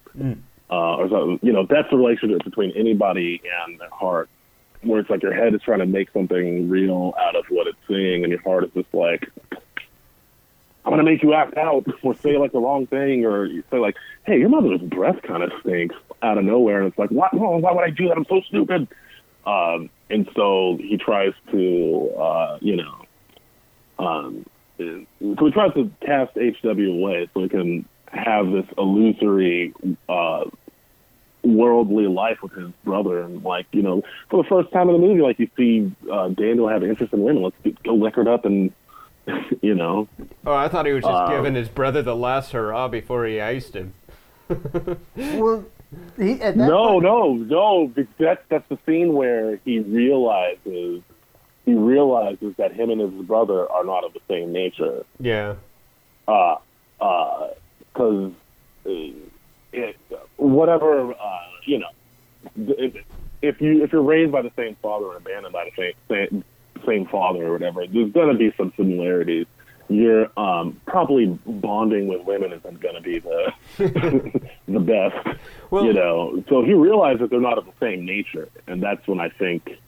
[0.70, 1.38] Uh, or something.
[1.42, 4.30] You know, that's the relationship between anybody and their heart,
[4.80, 7.76] where it's like your head is trying to make something real out of what it's
[7.86, 12.38] seeing, and your heart is just like, I'm gonna make you act out or say
[12.38, 15.94] like the wrong thing or you say like, "Hey, your mother's breath kind of stinks"
[16.22, 17.34] out of nowhere, and it's like, "What?
[17.34, 18.16] Oh, why would I do that?
[18.16, 18.88] I'm so stupid."
[19.46, 23.04] Um, and so he tries to, uh, you know,
[23.98, 24.46] um,
[24.78, 29.72] so he tries to cast HW away so he can have this illusory,
[30.08, 30.44] uh,
[31.42, 35.06] worldly life with his brother, and like you know, for the first time in the
[35.06, 37.42] movie, like you see uh, Daniel have an interest in women.
[37.42, 38.72] Let's get, go liquored up and.
[39.62, 40.08] You know,
[40.44, 43.40] Oh, I thought he was just Uh, giving his brother the last hurrah before he
[43.40, 43.94] iced him.
[45.14, 45.64] Well,
[46.16, 47.86] he, at that no, point, no, no.
[47.88, 51.02] because That's that's the scene where he realizes
[51.64, 55.04] he realizes that him and his brother are not of the same nature.
[55.20, 55.54] Yeah.
[56.26, 56.56] Uh,
[57.00, 58.32] uh, because
[58.84, 59.96] it,
[60.36, 61.88] whatever uh, you know,
[62.56, 63.04] if,
[63.42, 66.44] if you if you're raised by the same father and abandoned by the same same,
[66.86, 69.46] same father or whatever, there's gonna be some similarities.
[69.88, 73.52] You're um, probably bonding with women isn't gonna be the
[74.68, 75.38] the best,
[75.70, 76.42] Well- you know.
[76.48, 79.78] So he realized that they're not of the same nature, and that's when I think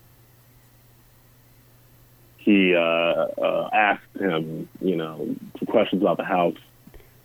[2.38, 6.56] he uh, uh, asked him, you know, some questions about the house,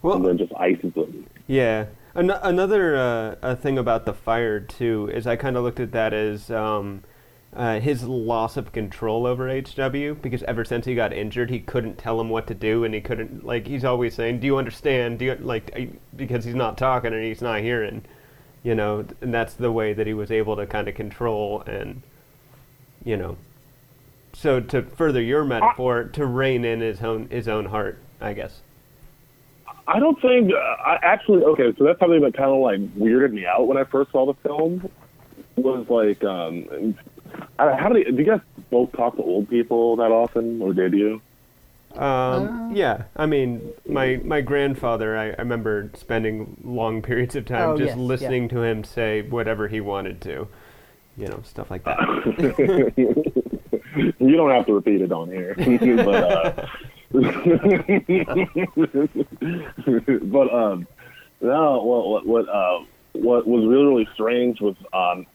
[0.02, 1.28] well, and then just ices him.
[1.48, 1.86] yeah.
[2.16, 2.98] An- another
[3.42, 7.04] uh, thing about the fire too is I kind of looked at that as um,
[7.60, 11.98] uh, his loss of control over HW because ever since he got injured, he couldn't
[11.98, 15.20] tell him what to do, and he couldn't like he's always saying, "Do you understand?"
[15.20, 18.06] Do you like because he's not talking and he's not hearing,
[18.64, 22.02] you know, and that's the way that he was able to kind of control and,
[23.04, 23.36] you know,
[24.32, 28.62] so to further your metaphor, to rein in his own his own heart, I guess.
[29.86, 31.74] I don't think uh, I actually okay.
[31.78, 34.36] So that's something that kind of like weirded me out when I first saw the
[34.48, 34.90] film.
[35.58, 36.96] Was like, um, I,
[37.58, 40.94] how do you, do you guys both talk to old people that often, or did
[40.94, 41.22] you?
[41.96, 47.70] Um, yeah, I mean, my my grandfather, I, I remember spending long periods of time
[47.70, 48.04] Oh, just yes, yeah.
[48.04, 50.48] listening to him say whatever he wanted to,
[51.18, 51.98] you know, stuff like that.
[54.20, 55.56] you don't have to repeat it on here,
[56.06, 56.68] but uh,
[60.22, 60.88] but um,
[61.42, 61.82] no.
[61.84, 62.80] What what what uh,
[63.14, 65.26] what was really really strange was um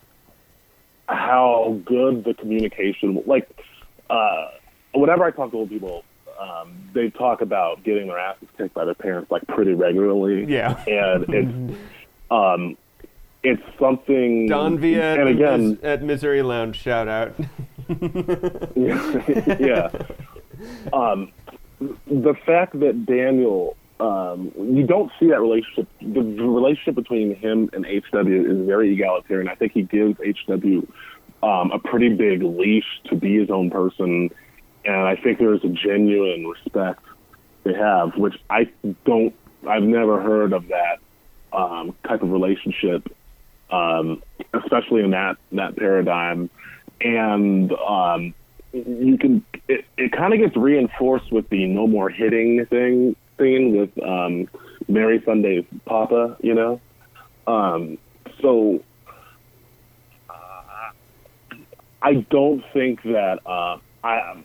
[1.09, 3.22] how good the communication.
[3.26, 3.48] Like
[4.11, 4.48] uh,
[4.94, 6.05] whenever I talk to old people,
[6.38, 10.44] um, they talk about getting their asses kicked by their parents like pretty regularly.
[10.44, 10.82] Yeah.
[10.86, 11.78] and it's
[12.30, 12.76] um,
[13.42, 14.48] it's something.
[14.48, 17.34] Don Via and at, again, Mis- at Misery Lounge, shout out.
[18.76, 19.90] yeah.
[20.92, 21.32] Um,
[22.07, 25.88] the fact that Daniel, um, you don't see that relationship.
[26.01, 29.49] The relationship between him and HW is very egalitarian.
[29.49, 30.86] I think he gives HW
[31.42, 34.30] um, a pretty big leash to be his own person,
[34.84, 37.03] and I think there is a genuine respect
[37.62, 38.68] they have, which I
[39.05, 39.34] don't.
[39.66, 40.99] I've never heard of that
[41.53, 43.14] um, type of relationship,
[43.70, 44.22] um,
[44.53, 46.51] especially in that that paradigm.
[47.01, 48.34] And um,
[48.72, 53.76] you can it, it kind of gets reinforced with the no more hitting thing thing
[53.76, 54.49] with um,
[54.89, 56.80] Mary Sunday's Papa, you know.
[57.47, 57.99] Um,
[58.41, 58.82] so
[60.28, 60.91] uh,
[62.03, 64.43] I don't think that uh, I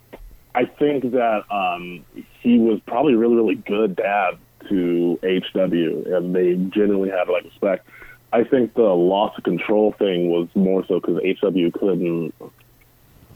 [0.56, 2.06] I think that um,
[2.42, 4.38] he was probably really really good dad
[4.70, 7.88] to HW, and they genuinely had like respect.
[8.32, 12.34] I think the loss of control thing was more so because HW couldn't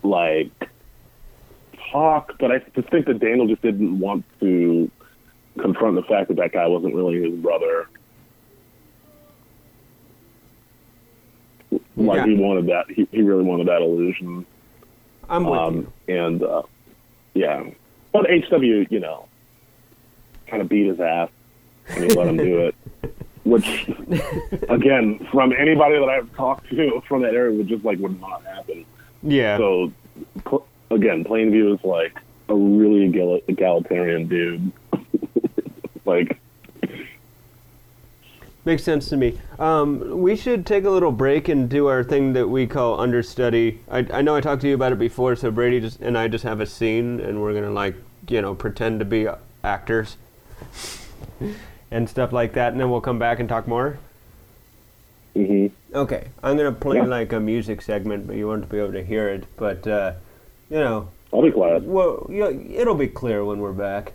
[0.03, 0.51] like
[1.91, 4.91] talk, but I just think that Daniel just didn't want to
[5.59, 7.87] confront the fact that that guy wasn't really his brother.
[11.95, 12.25] Like Yeah.
[12.25, 14.45] he wanted that, he, he really wanted that illusion.
[15.29, 16.15] I'm with Um, you.
[16.15, 16.63] and uh,
[17.33, 17.63] yeah,
[18.11, 19.25] but HW, you know,
[20.47, 21.29] kind of beat his ass
[21.89, 22.75] and he let him do it.
[23.45, 23.89] Which,
[24.69, 28.41] again, from anybody that I've talked to from that area, would just like would not
[28.45, 28.85] happen.
[29.21, 29.57] Yeah.
[29.57, 29.91] So,
[30.45, 34.71] pl- again, Plainview is like a really egal- egalitarian dude.
[36.05, 36.37] Like,
[38.65, 39.41] Makes sense to me.
[39.59, 43.81] Um, we should take a little break and do our thing that we call understudy.
[43.91, 46.29] I, I know I talked to you about it before, so Brady just and I
[46.29, 47.95] just have a scene, and we're gonna like
[48.29, 49.27] you know pretend to be
[49.65, 50.15] actors
[51.91, 53.97] and stuff like that, and then we'll come back and talk more.
[55.35, 57.03] hmm Okay, I'm gonna play Yeah.
[57.03, 59.43] like a music segment, but you won't be able to hear it.
[59.57, 60.13] But uh,
[60.69, 61.83] you know, I'll be quiet.
[61.83, 62.45] well, you
[62.77, 64.13] it'll be clear when we're back.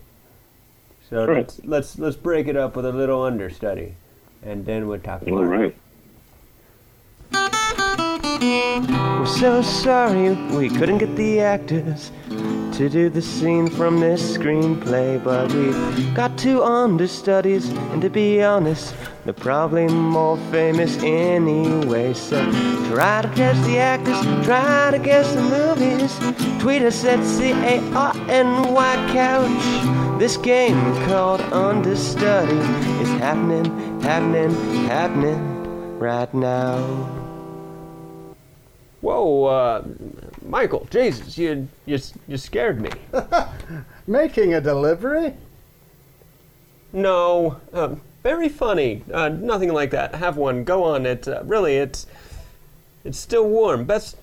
[1.08, 1.36] So Right.
[1.38, 3.94] let's let's let's break it up with a little understudy,
[4.42, 5.46] and then we'll talk All more.
[5.46, 5.74] right.
[8.40, 12.12] We're so sorry we couldn't get the actors
[12.76, 18.42] to do the scene from this screenplay, but we've got two understudies, and to be
[18.42, 18.94] honest,
[19.24, 22.12] they're probably more famous anyway.
[22.14, 22.38] So
[22.90, 26.12] try to guess the actors, try to guess the movies.
[26.62, 30.07] Tweet us at C A R N Y Couch.
[30.18, 30.74] This game
[31.06, 32.56] called Understudy
[33.00, 34.50] is happening, happening,
[34.86, 36.78] happening right now.
[39.00, 39.84] Whoa, uh,
[40.44, 42.90] Michael, Jesus, you you you scared me.
[44.08, 45.34] Making a delivery?
[46.92, 47.94] No, uh,
[48.24, 49.04] very funny.
[49.12, 50.16] Uh, nothing like that.
[50.16, 50.64] Have one.
[50.64, 51.06] Go on.
[51.06, 52.08] It uh, really, it's
[53.04, 53.84] it's still warm.
[53.84, 54.16] Best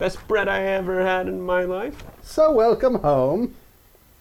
[0.00, 2.02] Best bread I ever had in my life.
[2.22, 3.54] So welcome home.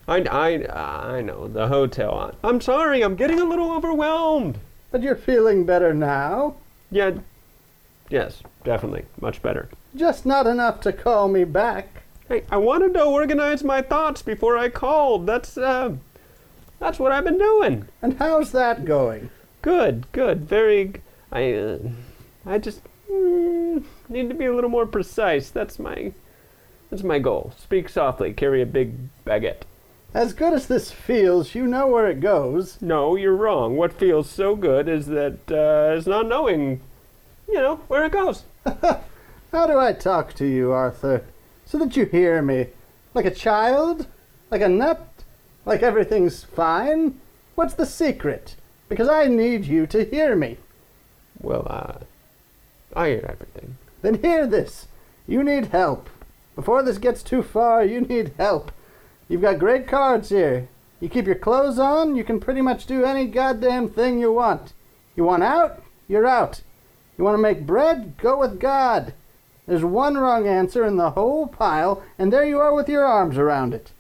[0.10, 2.34] I, I, I know, the hotel.
[2.44, 4.58] I'm sorry, I'm getting a little overwhelmed.
[4.90, 6.56] But you're feeling better now.
[6.90, 7.20] Yeah,
[8.10, 9.06] yes, definitely.
[9.22, 9.70] Much better.
[9.96, 12.02] Just not enough to call me back.
[12.28, 15.28] Hey, I wanted to organize my thoughts before I called.
[15.28, 15.96] That's, uh,
[16.80, 17.88] that's what I've been doing.
[18.02, 19.30] And how's that going?
[19.62, 20.94] Good, good, very.
[21.32, 21.78] I, uh,
[22.48, 25.52] I just mm, need to be a little more precise.
[25.52, 26.14] That's my,
[26.90, 27.54] that's my goal.
[27.60, 28.34] Speak softly.
[28.34, 29.66] Carry a big baguette.
[30.14, 32.82] As good as this feels, you know where it goes.
[32.82, 33.78] No, you're wrong.
[33.78, 36.82] What feels so good is that uh, is not knowing,
[37.48, 38.44] you know, where it goes.
[39.52, 41.24] How do I talk to you, Arthur?
[41.66, 42.68] So that you hear me?
[43.14, 44.08] Like a child?
[44.50, 45.08] Like a nut?
[45.64, 47.20] Like everything's fine?
[47.54, 48.56] What's the secret?
[48.88, 50.58] Because I need you to hear me.
[51.40, 52.00] Well, uh,
[52.96, 53.78] I hear everything.
[54.02, 54.88] Then hear this.
[55.28, 56.10] You need help.
[56.56, 58.72] Before this gets too far, you need help.
[59.30, 60.68] You've got great cards here.
[61.00, 64.74] You keep your clothes on, you can pretty much do any goddamn thing you want.
[65.16, 65.82] You want out?
[66.10, 66.62] You're out.
[67.18, 68.18] You want to make bread?
[68.18, 69.14] Go with God.
[69.68, 73.38] There's one wrong answer in the whole pile, and there you are with your arms
[73.38, 73.92] around it.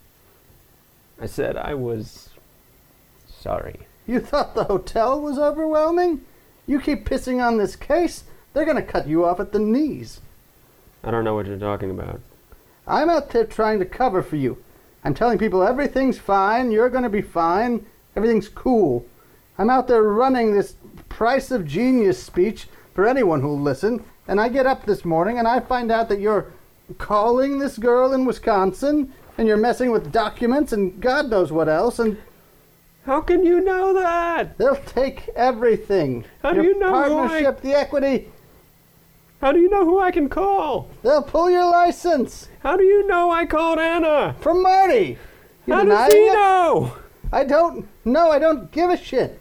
[1.21, 2.29] I said I was
[3.27, 3.81] sorry.
[4.07, 6.25] You thought the hotel was overwhelming?
[6.65, 8.23] You keep pissing on this case,
[8.53, 10.21] they're going to cut you off at the knees.
[11.03, 12.19] I don't know what you're talking about.
[12.87, 14.57] I'm out there trying to cover for you.
[15.03, 17.85] I'm telling people everything's fine, you're going to be fine,
[18.15, 19.05] everything's cool.
[19.57, 20.75] I'm out there running this
[21.09, 25.47] price of genius speech for anyone who'll listen, and I get up this morning and
[25.47, 26.51] I find out that you're
[26.97, 31.99] calling this girl in Wisconsin and you're messing with documents and God knows what else,
[31.99, 32.17] and
[33.05, 34.57] How can you know that?
[34.57, 36.25] they'll take everything.
[36.41, 38.29] How do you know who I- partnership, the equity,
[39.41, 40.89] How do you know who I can call?
[41.01, 44.35] they'll pull your license How do you know I called Anna?
[44.41, 45.17] from Marty.
[45.65, 46.33] You How does he it?
[46.33, 46.93] know?
[47.31, 48.31] I don't know.
[48.31, 49.39] I don't give a shit.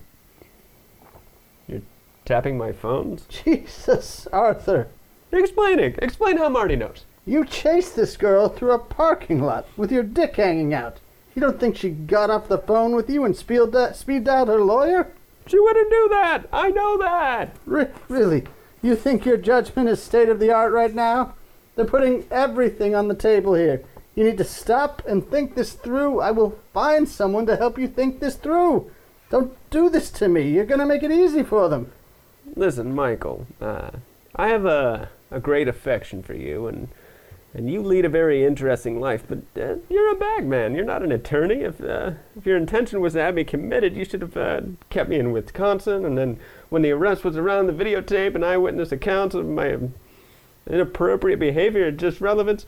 [1.67, 1.83] You're
[2.25, 3.25] tapping my phones?
[3.29, 4.89] Jesus, Arthur.
[5.33, 5.99] Explain it.
[6.03, 7.05] Explain how Marty knows.
[7.27, 10.99] You chased this girl through a parking lot with your dick hanging out.
[11.35, 14.49] You don't think she got off the phone with you and speed, uh, speed dialed
[14.49, 15.13] her lawyer?
[15.47, 16.47] She wouldn't do that.
[16.53, 17.57] I know that.
[17.65, 18.45] Re- really?
[18.83, 21.35] You think your judgment is state of the art right now?
[21.75, 23.83] They're putting everything on the table here.
[24.15, 26.21] You need to stop and think this through.
[26.21, 28.91] I will find someone to help you think this through.
[29.31, 30.51] Don't do this to me.
[30.51, 31.93] You're going to make it easy for them.
[32.57, 33.47] Listen, Michael.
[33.61, 33.91] Uh,
[34.35, 36.89] I have a, a great affection for you, and
[37.55, 39.25] and you lead a very interesting life.
[39.27, 40.75] But uh, you're a bagman.
[40.75, 41.63] You're not an attorney.
[41.63, 45.09] If uh, if your intention was to have me committed, you should have uh, kept
[45.09, 46.05] me in Wisconsin.
[46.05, 46.39] And then
[46.69, 49.79] when the arrest was around, the videotape and eyewitness accounts of my
[50.69, 52.67] inappropriate behavior, just relevance,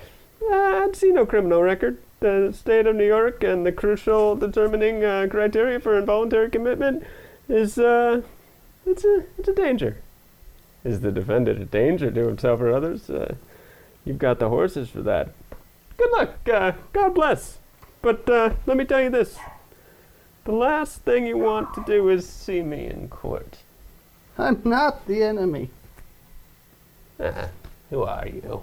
[0.51, 1.99] uh, I'd see no criminal record.
[2.21, 7.05] The state of New York and the crucial determining uh, criteria for involuntary commitment
[7.49, 8.23] is uh,
[8.87, 9.99] it's a it's a danger.
[10.85, 13.11] Is the defendant a danger to himself or others?
[14.05, 15.31] You've got the horses for that.
[15.97, 16.49] Good luck.
[16.49, 17.59] Uh, God bless.
[18.03, 19.39] But uh, let me tell you this:
[20.45, 23.59] the last thing you want to do is see me in court.
[24.39, 25.71] I'm not the enemy.
[27.19, 27.49] Uh,
[27.91, 28.63] who are you?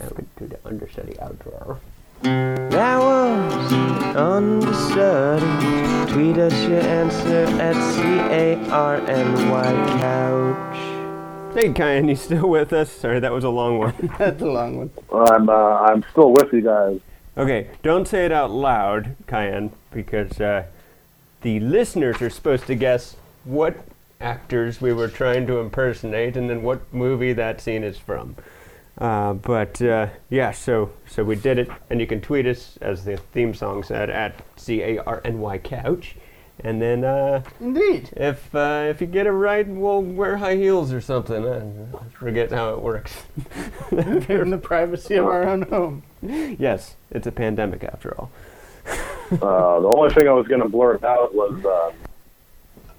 [0.00, 1.78] I would do the understudy outro.
[2.22, 3.72] That was
[4.16, 5.46] understudy.
[6.12, 10.95] Tweet us your answer at C-A-R-N-Y couch.
[11.56, 12.92] Hey, Kyan, you still with us?
[12.92, 13.94] Sorry, that was a long one.
[14.18, 14.90] That's a long one.
[15.10, 17.00] I'm uh, I'm still with you guys.
[17.34, 20.66] Okay, don't say it out loud, Kyan, because uh,
[21.40, 23.74] the listeners are supposed to guess what
[24.20, 28.36] actors we were trying to impersonate and then what movie that scene is from.
[28.98, 33.06] Uh, but uh, yeah, so so we did it, and you can tweet us as
[33.06, 36.16] the theme song said at C A R N Y Couch,
[36.64, 38.10] and then uh, Indeed.
[38.16, 41.46] if uh, if you get it right, we'll wear high heels or something.
[41.46, 43.24] I forget how it works.
[43.90, 46.02] In the privacy of our own home.
[46.22, 48.30] yes, it's a pandemic after all.
[49.26, 51.90] Uh, the only thing I was going to blurt out was uh,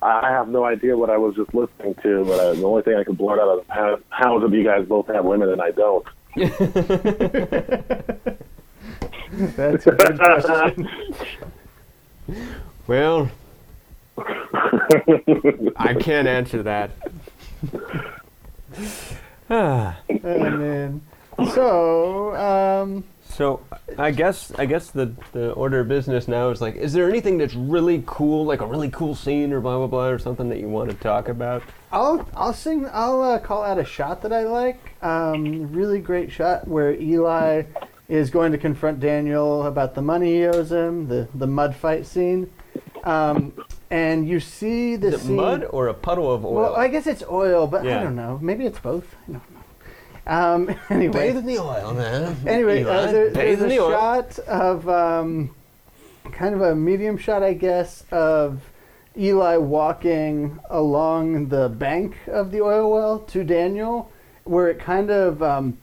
[0.06, 2.82] I I have no idea what I was just listening to, but uh, the only
[2.82, 5.62] thing I could blurt out is how, how do you guys both have women and
[5.62, 6.06] I don't?
[9.56, 10.90] That's a good question.
[12.88, 13.30] Well,
[14.18, 16.92] I can't answer that.
[19.50, 21.02] ah, oh, man.
[21.54, 23.62] So, um, So
[23.98, 27.38] I guess I guess the the order of business now is like, is there anything
[27.38, 30.60] that's really cool, like a really cool scene or blah blah blah or something that
[30.60, 31.62] you want to talk about?
[31.92, 32.88] I'll I'll sing.
[32.92, 34.80] I'll uh, call out a shot that I like.
[35.04, 37.64] Um, really great shot where Eli
[38.10, 41.08] is going to confront Daniel about the money he owes him.
[41.08, 42.50] The the mud fight scene,
[43.04, 43.54] um,
[43.90, 46.54] and you see the Is it mud or a puddle of oil?
[46.54, 48.00] Well, I guess it's oil, but Yeah.
[48.00, 48.38] I don't know.
[48.42, 49.16] Maybe it's both.
[49.28, 49.62] I don't know.
[50.30, 52.36] Um, anyway, Bathe in the oil, man.
[52.46, 53.92] anyway, Eli, uh, there, bathe there's in a the oil.
[53.92, 55.56] shot of um,
[56.32, 58.62] kind of a medium shot, I guess, of
[59.18, 64.12] Eli walking along the bank of the oil well to Daniel,
[64.44, 65.78] where it kind of um,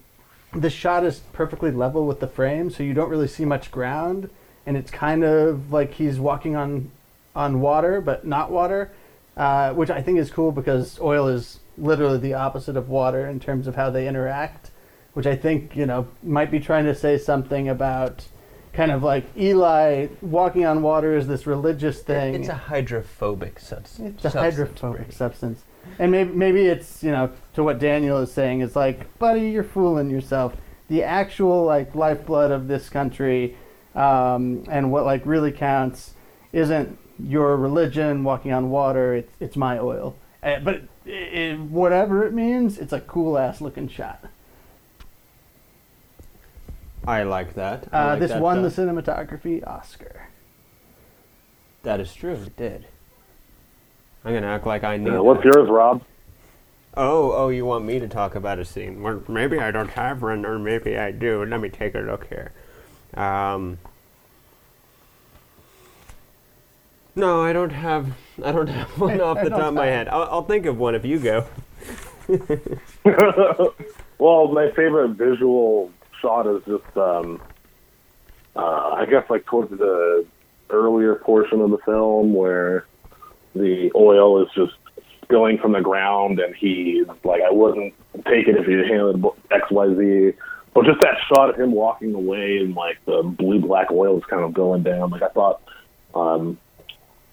[0.52, 4.28] the shot is perfectly level with the frame, so you don't really see much ground,
[4.66, 6.90] and it's kind of like he's walking on
[7.34, 8.92] on water, but not water,
[9.36, 13.40] uh, which I think is cool because oil is literally the opposite of water in
[13.40, 14.70] terms of how they interact,
[15.14, 18.26] which I think you know might be trying to say something about
[18.72, 22.34] kind of like Eli walking on water is this religious thing.
[22.34, 24.24] It's a hydrophobic substance.
[24.24, 25.62] It's a hydrophobic substance.
[25.98, 29.64] And maybe maybe it's, you know, to what Daniel is saying, it's like, buddy, you're
[29.64, 30.56] fooling yourself.
[30.88, 33.56] The actual like lifeblood of this country,
[33.94, 36.14] um, and what like really counts
[36.52, 40.16] isn't your religion walking on water, it's it's my oil.
[40.42, 44.24] Uh, but i i whatever it means, it's a cool ass looking shot.
[47.06, 47.88] I like that.
[47.92, 50.28] I Uh, like this that won the cinematography Oscar.
[51.82, 52.32] That is true.
[52.32, 52.86] It did.
[54.24, 55.10] I'm gonna act like I knew.
[55.10, 55.22] Yeah, that.
[55.24, 56.02] what's yours, Rob?
[56.96, 59.02] Oh, oh, you want me to talk about a scene?
[59.02, 61.44] Well, maybe I don't have one, or maybe I do.
[61.44, 62.52] Let me take a look here.
[63.14, 63.78] Um,
[67.16, 68.12] no, I don't have.
[68.44, 70.08] I don't have one off the top of my head.
[70.08, 71.46] I'll, I'll think of one if you go.
[74.18, 77.40] well, my favorite visual shot is just, um,
[78.56, 80.26] uh, I guess, like towards the
[80.70, 82.86] earlier portion of the film where
[83.54, 84.72] the oil is just
[85.28, 87.94] going from the ground, and he's like, "I wouldn't
[88.26, 90.32] take it if you handed X, Y, Z."
[90.74, 94.24] But just that shot of him walking away, and like the blue black oil is
[94.24, 95.10] kind of going down.
[95.10, 95.62] Like I thought,
[96.14, 96.58] um,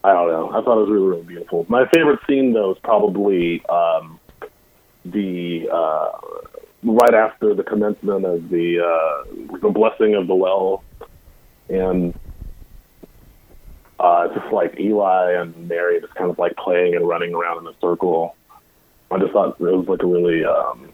[0.03, 0.49] I don't know.
[0.49, 1.65] I thought it was really, really beautiful.
[1.69, 4.19] My favorite scene though is probably um,
[5.05, 6.11] the uh,
[6.83, 10.83] right after the commencement of the uh, the blessing of the well,
[11.69, 12.13] and
[13.99, 17.71] uh, just like Eli and Mary just kind of like playing and running around in
[17.71, 18.35] a circle.
[19.11, 20.91] I just thought it was like a really um,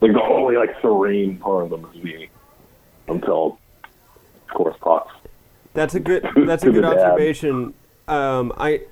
[0.00, 2.30] like the only like serene part of the movie
[3.08, 3.58] until,
[4.48, 5.12] of course, Pox.
[5.74, 6.26] That's a good.
[6.36, 7.74] That's a good observation.
[8.08, 8.82] Um, I,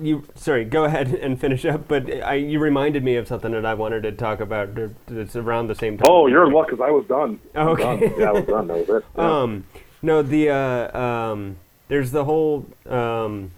[0.00, 0.64] you sorry.
[0.64, 1.88] Go ahead and finish up.
[1.88, 4.74] But I, you reminded me of something that I wanted to talk about.
[4.74, 6.06] that- That's around the same time.
[6.08, 7.40] Oh, you're in luck because I was done.
[7.54, 8.08] I was Okay.
[8.08, 8.20] done.
[8.20, 8.66] Yeah, I was done.
[8.68, 9.04] That was it.
[9.16, 9.40] Yeah.
[9.42, 9.64] Um,
[10.02, 11.56] no, the uh, um,
[11.88, 13.50] there's the whole um,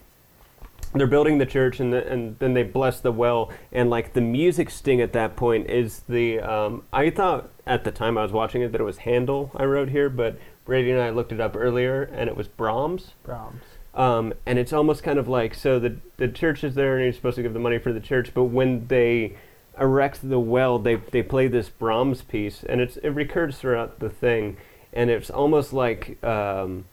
[0.94, 4.20] they're building the church and the, and then they bless the well and like the
[4.22, 8.32] music sting at that point is the um, I thought at the time I was
[8.32, 11.40] watching it that it was Handel I wrote here, but Brady and I looked it
[11.40, 13.12] up earlier and it was Brahms.
[13.24, 13.62] Brahms.
[13.94, 17.12] Um, and it's almost kind of like so the the church is there and you're
[17.12, 19.36] supposed to give the money for the church, but when they
[19.80, 24.10] erect the well, they they play this Brahms piece, and it's it recurs throughout the
[24.10, 24.56] thing,
[24.92, 26.84] and it's almost like um,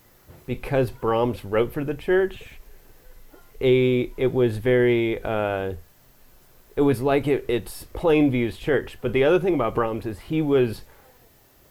[0.46, 2.60] because Brahms wrote for the church,
[3.62, 5.74] a it was very uh,
[6.76, 8.98] it was like it, it's Plainview's church.
[9.02, 10.84] But the other thing about Brahms is he was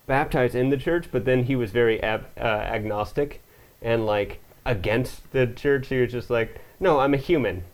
[0.06, 3.42] baptized in the church, but then he was very ab- uh, agnostic
[3.80, 5.88] and like against the church.
[5.88, 7.64] He was just like, no, I'm a human.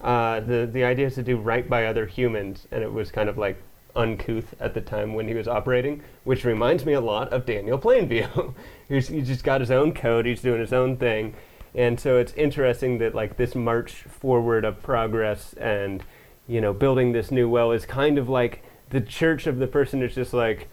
[0.00, 3.28] Uh, the the idea is to do right by other humans, and it was kind
[3.28, 3.56] of like
[3.96, 7.78] uncouth at the time when he was operating, which reminds me a lot of Daniel
[7.78, 8.54] Plainview.
[8.88, 10.26] he's, he's just got his own code.
[10.26, 11.34] He's doing his own thing,
[11.74, 16.02] and so it's interesting that like this march forward of progress and
[16.46, 20.02] you know building this new well is kind of like the church of the person
[20.02, 20.68] is just like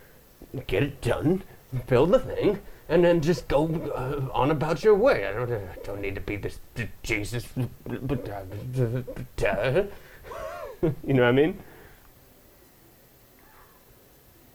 [0.68, 1.43] get it done,
[1.88, 2.60] build the thing,
[2.91, 5.26] and then just go uh, on about your way.
[5.26, 6.59] I don't, uh, don't need to be this
[7.03, 9.84] Jesus, uh, uh,
[11.07, 11.57] you know what I mean?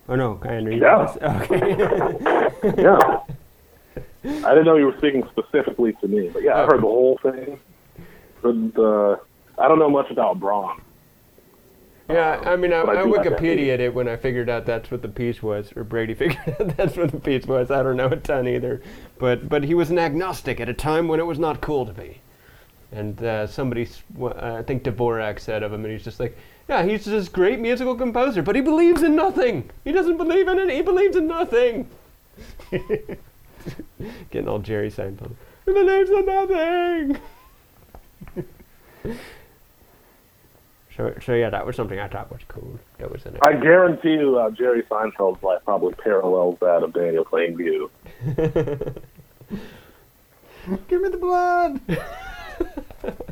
[0.09, 0.77] Oh no, Andrew.
[0.77, 1.17] Yeah.
[1.43, 2.83] Okay.
[2.83, 3.21] yeah.
[4.25, 7.19] I didn't know you were speaking specifically to me, but yeah, I heard the whole
[7.23, 7.59] thing.
[8.43, 9.17] But uh,
[9.59, 10.81] I don't know much about Braun.
[12.09, 14.65] Yeah, I mean, I, I I do like that Wikipedia'd it when I figured out
[14.67, 17.71] that's what the piece was, or Brady figured out that's what the piece was.
[17.71, 18.83] I don't know a ton either,
[19.19, 21.93] but but he was an agnostic at a time when it was not cool to
[21.93, 22.21] be.
[22.93, 23.89] And uh, somebody,
[24.21, 26.39] uh, I think Dvorak said of him, and he's just like,
[26.69, 29.71] yeah, he's this great musical composer, but he believes in nothing.
[29.85, 30.71] He doesn't believe in it.
[30.71, 31.89] He believes in nothing.
[34.31, 35.35] Getting all Jerry Seinfeld.
[35.65, 37.19] The name's of nothing.
[40.97, 42.79] so, so yeah, that was something I thought was cool.
[42.99, 43.41] That was in it.
[43.43, 47.91] I guarantee you, uh, Jerry Seinfeld's life probably parallels that of Daniel Plainview.
[50.89, 51.81] Give me the blood.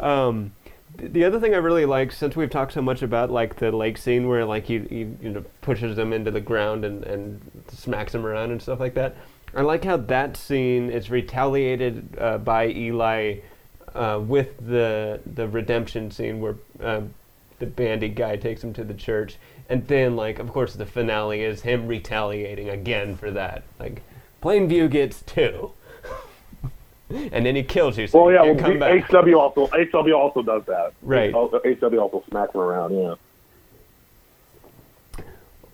[0.00, 0.52] Um,
[0.96, 3.98] the other thing I really like, since we've talked so much about like the lake
[3.98, 8.12] scene where like he, he you know pushes them into the ground and, and smacks
[8.12, 9.16] them around and stuff like that.
[9.54, 13.40] I like how that scene is retaliated uh, by Eli
[13.94, 17.02] uh, with the the redemption scene where uh,
[17.58, 19.36] the Bandy guy takes him to the church,
[19.68, 23.62] and then like of course the finale is him retaliating again for that.
[23.78, 24.02] Like
[24.42, 25.72] Plainview gets two.
[27.10, 28.06] And then he kills you.
[28.06, 29.10] So Well, yeah, can't well, come back.
[29.10, 30.92] HW also HW also does that.
[31.00, 31.32] Right.
[31.32, 32.94] HW also smacks him around.
[32.94, 33.14] Yeah.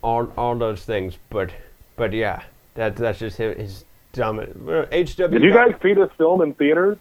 [0.01, 1.51] all all those things, but
[1.97, 2.43] but yeah,
[2.75, 4.63] that that's just his, his dominant.
[4.63, 5.27] well, HW.
[5.27, 6.97] Did you guys see this film in theaters?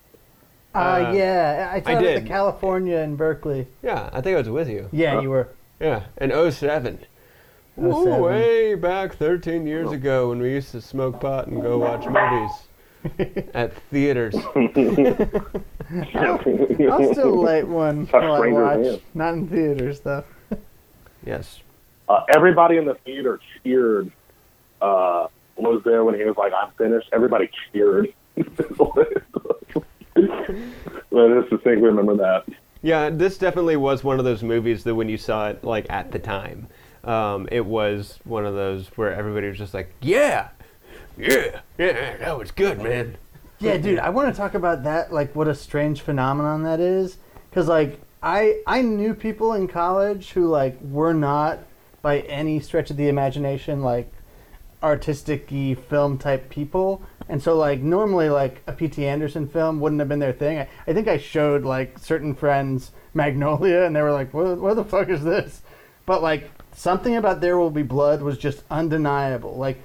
[0.75, 2.25] Uh, Uh, yeah, I saw it at did.
[2.25, 3.67] the California and Berkeley.
[3.83, 4.89] Yeah, I think I was with you.
[4.93, 5.49] Yeah, you were.
[5.81, 6.99] Yeah, in 07.
[7.83, 12.07] Ooh, way back 13 years ago when we used to smoke pot and go watch
[12.07, 14.35] movies at theaters.
[16.15, 18.85] I'll still light one A while I watch.
[18.87, 19.01] hand.
[19.15, 20.25] Not in theaters though.
[21.27, 21.61] Yes.
[22.09, 24.11] uh, everybody in the theater cheered.
[24.81, 25.27] Uh,
[25.57, 28.13] was there when he was like, "I'm finished." Everybody cheered.
[30.15, 31.81] But it's the thing.
[31.81, 32.45] Remember that.
[32.83, 36.13] Yeah, this definitely was one of those movies that when you saw it like at
[36.13, 36.69] the time,
[37.05, 40.49] um, it was one of those where everybody was just like, "Yeah,
[41.17, 43.17] yeah, yeah, that was good, man."
[43.61, 45.13] Yeah, dude, I want to talk about that.
[45.13, 47.17] Like, what a strange phenomenon that is.
[47.49, 51.59] Because, like, I I knew people in college who like were not
[52.01, 54.11] by any stretch of the imagination like
[54.83, 57.03] artistic film type people.
[57.29, 59.07] And so, like, normally, like, a P.T.
[59.07, 60.59] Anderson film wouldn't have been their thing.
[60.59, 64.75] I, I think I showed, like, certain friends Magnolia, and they were like, what, what
[64.75, 65.63] the fuck is this?
[66.05, 69.57] But, like, something about There Will Be Blood was just undeniable.
[69.57, 69.79] Like,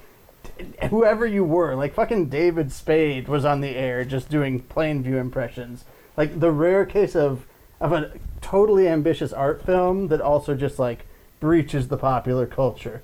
[0.90, 5.84] whoever you were, like fucking David Spade was on the air just doing Plainview impressions.
[6.16, 7.46] Like the rare case of
[7.80, 11.06] of a totally ambitious art film that also just like
[11.40, 13.02] breaches the popular culture.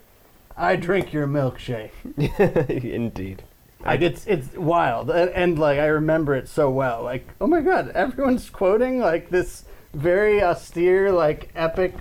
[0.56, 1.90] I drink your milkshake.
[2.84, 3.42] Indeed.
[3.86, 7.02] Like it's it's wild, and, and like I remember it so well.
[7.02, 9.64] Like oh my god, everyone's quoting like this
[9.94, 11.94] very austere, like epic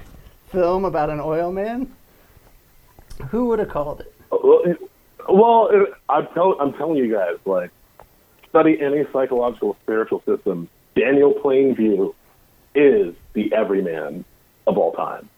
[0.49, 1.93] film about an oil man.
[3.29, 4.13] Who would have called it?
[4.31, 4.79] Uh, well, it-
[5.29, 7.71] well it, I'm, tell, I'm telling you guys, like,
[8.49, 10.67] study any psychological spiritual system.
[10.95, 12.13] Daniel Plainview
[12.75, 14.25] is the everyman
[14.67, 15.29] of all time.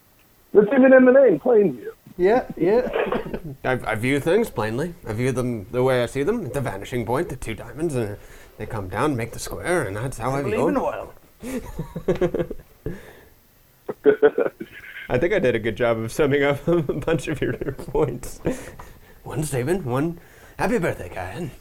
[0.53, 1.91] It's even in the name, Plainview.
[2.17, 2.89] Yeah, yeah.
[3.63, 4.95] I, I view things plainly.
[5.07, 6.49] I view them the way I see them.
[6.49, 8.17] The vanishing point, the two diamonds, and
[8.57, 10.83] they come down, make the square, and that's how I view Believe in them.
[10.83, 11.13] oil.
[15.09, 18.39] I think I did a good job of summing up a bunch of your points.
[19.23, 20.19] One Stephen, one
[20.57, 21.51] happy birthday, Kyan.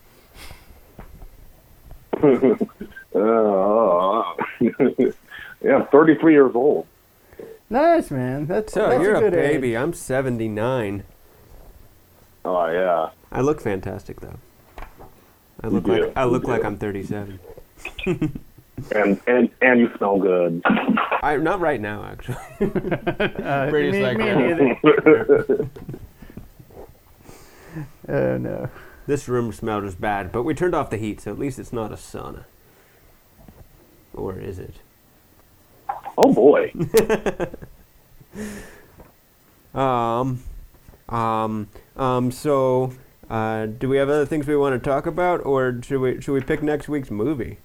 [3.15, 4.23] Uh,
[5.63, 6.87] yeah, I'm 33 years old.
[7.69, 8.47] Nice, man.
[8.47, 9.75] That's, So that's you're a a, good baby.
[9.75, 9.77] age.
[9.77, 11.03] I'm 79.
[12.45, 13.11] Oh, yeah.
[13.33, 14.39] I look fantastic though.
[15.63, 15.93] I You look do.
[16.05, 16.67] like I You look like do.
[16.69, 17.41] I'm 37.
[18.95, 20.63] And, and, and you smell good.
[21.23, 22.37] I not right now actually.
[22.61, 25.69] Uh, Brady's me, like, me neither.
[28.09, 28.69] Oh no.
[29.07, 31.73] This room smelled as bad, but we turned off the heat, so at least it's
[31.73, 32.45] not a sauna.
[34.15, 34.77] Or is it?
[36.19, 36.73] Oh, boy.
[39.75, 40.43] Um,
[41.11, 42.31] um, um.
[42.33, 42.93] So,
[43.29, 46.33] uh, do we have other things we want to talk about, or should we should
[46.33, 47.59] we pick next week's movie?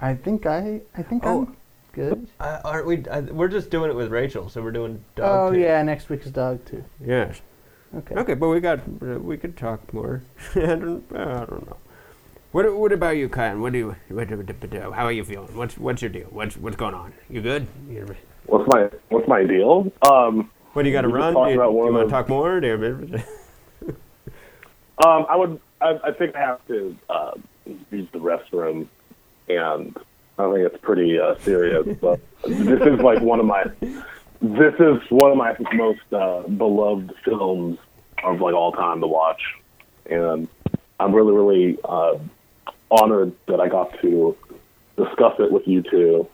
[0.00, 1.42] I think I I think Oh.
[1.46, 1.56] I'm
[1.92, 2.28] good.
[2.38, 3.04] Uh, aren't we?
[3.06, 5.54] Uh, we're just doing it with Rachel, so we're doing Oh dog.
[5.54, 5.60] too.
[5.60, 6.84] yeah, next week's dog too.
[7.04, 7.40] Yes.
[7.96, 8.14] Okay.
[8.14, 10.22] Okay, but we got uh, we could talk more.
[10.54, 11.76] I don't I don't know.
[12.52, 13.60] What what about you, Kyan?
[13.62, 15.56] What do you what, how are you feeling?
[15.56, 16.26] What's what's your deal?
[16.30, 17.12] What's what's going on?
[17.28, 17.66] You good?
[17.88, 18.14] You-
[18.46, 19.90] What's my, what's my deal?
[20.02, 21.32] Um, What do you got to run?
[21.32, 22.60] Do you, you want to talk more?
[22.60, 23.22] Do you-
[25.06, 25.60] Um, I would.
[25.80, 27.32] I, I think I have to uh,
[27.90, 28.86] use the restroom,
[29.48, 29.96] and
[30.38, 31.96] I think it's pretty uh, serious.
[32.00, 33.64] But this is like one of my.
[34.40, 37.78] This is one of my most uh, beloved films
[38.22, 39.40] of like all time to watch,
[40.06, 40.46] and
[41.00, 42.18] I'm really, really uh,
[42.92, 44.36] honored that I got to
[44.96, 46.28] discuss it with you two.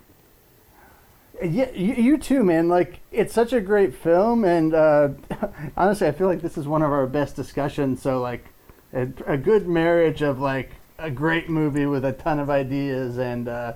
[1.43, 2.69] Yeah, you, you too, man.
[2.69, 5.11] Like it's such a great film, and uh,
[5.77, 8.03] honestly, I feel like this is one of our best discussions.
[8.03, 8.45] So like,
[8.93, 13.49] a, a good marriage of like a great movie with a ton of ideas and
[13.49, 13.75] uh,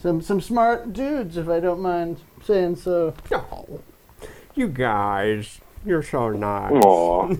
[0.00, 3.14] some some smart dudes, if I don't mind saying so.
[3.32, 3.80] Oh,
[4.54, 6.82] you guys, you're so nice.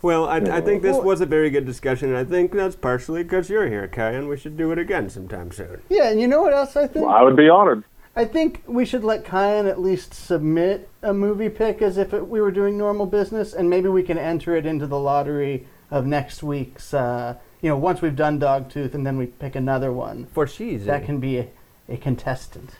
[0.00, 3.24] Well, I, I think this was a very good discussion, and I think that's partially
[3.24, 5.82] because you're here, Kai, and we should do it again sometime soon.
[5.88, 7.04] Yeah, and you know what else I think?
[7.04, 7.82] I would be honored.
[8.14, 12.28] I think we should let Kyan at least submit a movie pick as if it,
[12.28, 16.06] we were doing normal business, and maybe we can enter it into the lottery of
[16.06, 16.94] next week's.
[16.94, 20.26] Uh, you know, once we've done Dogtooth, and then we pick another one.
[20.26, 20.84] For cheese.
[20.84, 21.48] That can be a,
[21.88, 22.70] a contestant.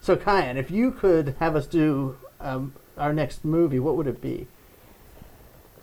[0.00, 4.20] So, Kyan, if you could have us do um, our next movie, what would it
[4.20, 4.46] be?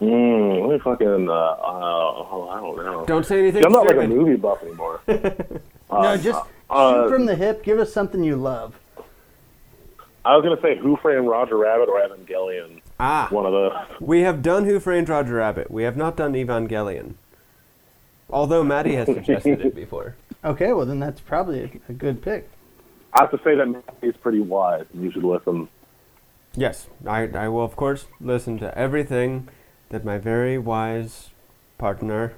[0.01, 1.29] Mm, let me fucking.
[1.29, 3.05] Uh, uh, oh, I don't know.
[3.05, 3.65] Don't say anything.
[3.65, 5.01] I'm not like a movie buff anymore.
[5.89, 6.41] Uh, no, just
[6.71, 7.61] uh, shoot from the hip.
[7.63, 8.79] Give us something you love.
[10.25, 12.81] I was gonna say Who Framed Roger Rabbit or Evangelion.
[12.99, 13.73] Ah, One of those.
[13.99, 15.69] we have done Who Framed Roger Rabbit.
[15.69, 17.13] We have not done Evangelion.
[18.27, 20.15] Although Maddie has suggested it before.
[20.45, 22.49] Okay, well then that's probably a, a good pick.
[23.13, 24.85] I have to say that he's pretty wise.
[24.93, 25.69] and You should listen.
[26.55, 29.47] Yes, I, I will, of course, listen to everything
[29.89, 31.29] that my very wise
[31.77, 32.33] partner,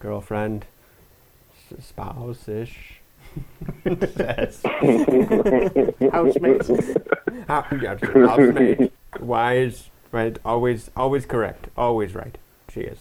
[0.00, 0.64] girlfriend,
[1.72, 3.00] s- spouse-ish
[4.16, 4.62] says.
[6.12, 6.70] Housemates.
[7.46, 10.38] How- yes, housemate, wise, right?
[10.44, 11.68] Always, always correct.
[11.76, 12.38] Always right.
[12.72, 12.98] She is.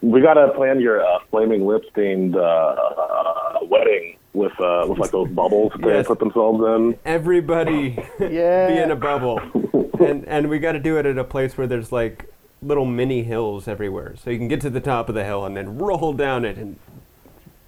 [0.00, 5.10] We gotta plan your uh, flaming lips themed uh, uh, wedding with uh, with like
[5.10, 6.06] those bubbles they Yes.
[6.06, 6.98] put themselves in.
[7.04, 8.68] Everybody Yeah.
[8.74, 9.40] be in a bubble,
[10.00, 12.26] and and we got to do it at a place where there's like
[12.62, 15.56] little mini hills everywhere, so you can get to the top of the hill and
[15.56, 16.76] then roll down it and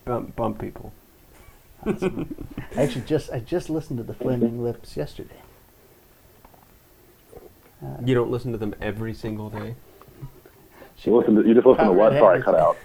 [0.04, 0.92] bump bump people.
[1.86, 2.26] I
[2.76, 5.36] actually just I just listened to the Flaming Lips yesterday.
[8.04, 9.74] You don't listen to them every single day.
[11.02, 12.12] You listen to you just listen to what?
[12.12, 12.76] Sorry, I cut out.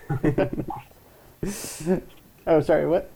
[2.48, 3.12] Oh, sorry, what?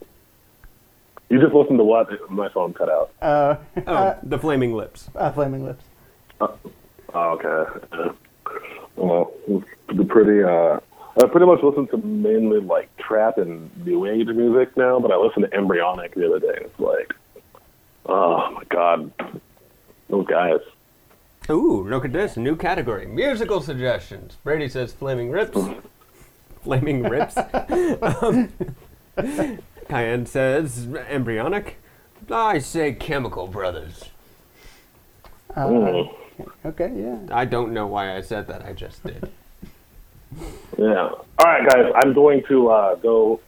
[1.30, 2.10] You just listened to what?
[2.32, 3.12] My phone cut out.
[3.22, 5.10] Uh, Oh, uh, the flaming lips.
[5.16, 5.84] uh, Flaming Lips.
[6.42, 6.56] Oh,
[7.16, 7.80] okay.
[7.92, 8.14] Uh,
[8.96, 9.32] Well,
[9.88, 10.44] the pretty.
[10.44, 10.80] Uh,
[11.22, 15.18] I pretty much listen to mainly like trap and new age music now, but I
[15.18, 16.60] listened to Embryonic the other day.
[16.62, 17.14] It's like,
[18.06, 19.12] oh my god,
[20.10, 20.60] those guys.
[21.50, 24.38] Ooh, look at this new category: musical suggestions.
[24.44, 25.58] Brady says flaming rips.
[26.64, 27.36] flaming rips.
[28.02, 28.50] um,
[29.90, 31.78] Kyan says embryonic.
[32.32, 34.06] I say chemical brothers.
[35.56, 36.16] Uh, Mm.
[36.66, 37.18] okay, yeah.
[37.36, 38.64] I don't know why I said that.
[38.64, 39.30] I just did.
[40.78, 41.10] Yeah.
[41.10, 41.92] All right, guys.
[42.04, 43.40] I'm going to uh, go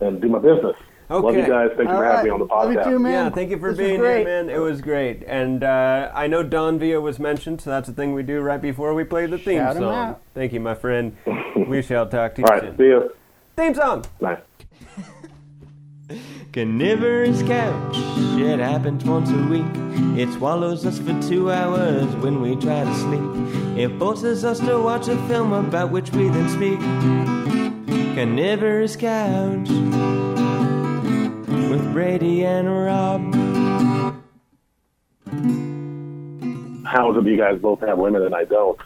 [0.00, 0.74] and do my business.
[1.10, 1.26] Okay.
[1.26, 1.68] Love you guys.
[1.76, 2.84] Thank you All for having me on the Love you podcast.
[2.84, 3.12] too, man.
[3.12, 4.48] Yeah, thank you for This being here, man.
[4.48, 5.22] It was great.
[5.26, 8.60] And uh, I know Don Villa was mentioned, so that's the thing we do right
[8.60, 9.94] before we play the theme Shout him song.
[9.94, 10.22] out.
[10.34, 11.14] Thank you, my friend.
[11.68, 12.62] we shall talk to you All right.
[12.62, 12.76] soon.
[12.78, 13.14] See you.
[13.54, 14.04] Theme song.
[14.18, 14.38] Bye.
[16.54, 17.96] Carnivorous couch,
[18.38, 19.66] it happens once a week.
[20.16, 23.76] It swallows us for two hours when we try to sleep.
[23.76, 26.78] It forces us to watch a film about which we then speak.
[28.14, 29.68] Carnivorous couch
[31.68, 33.34] with Brady and Rob.
[36.86, 38.78] How is it you guys both have women and I don't?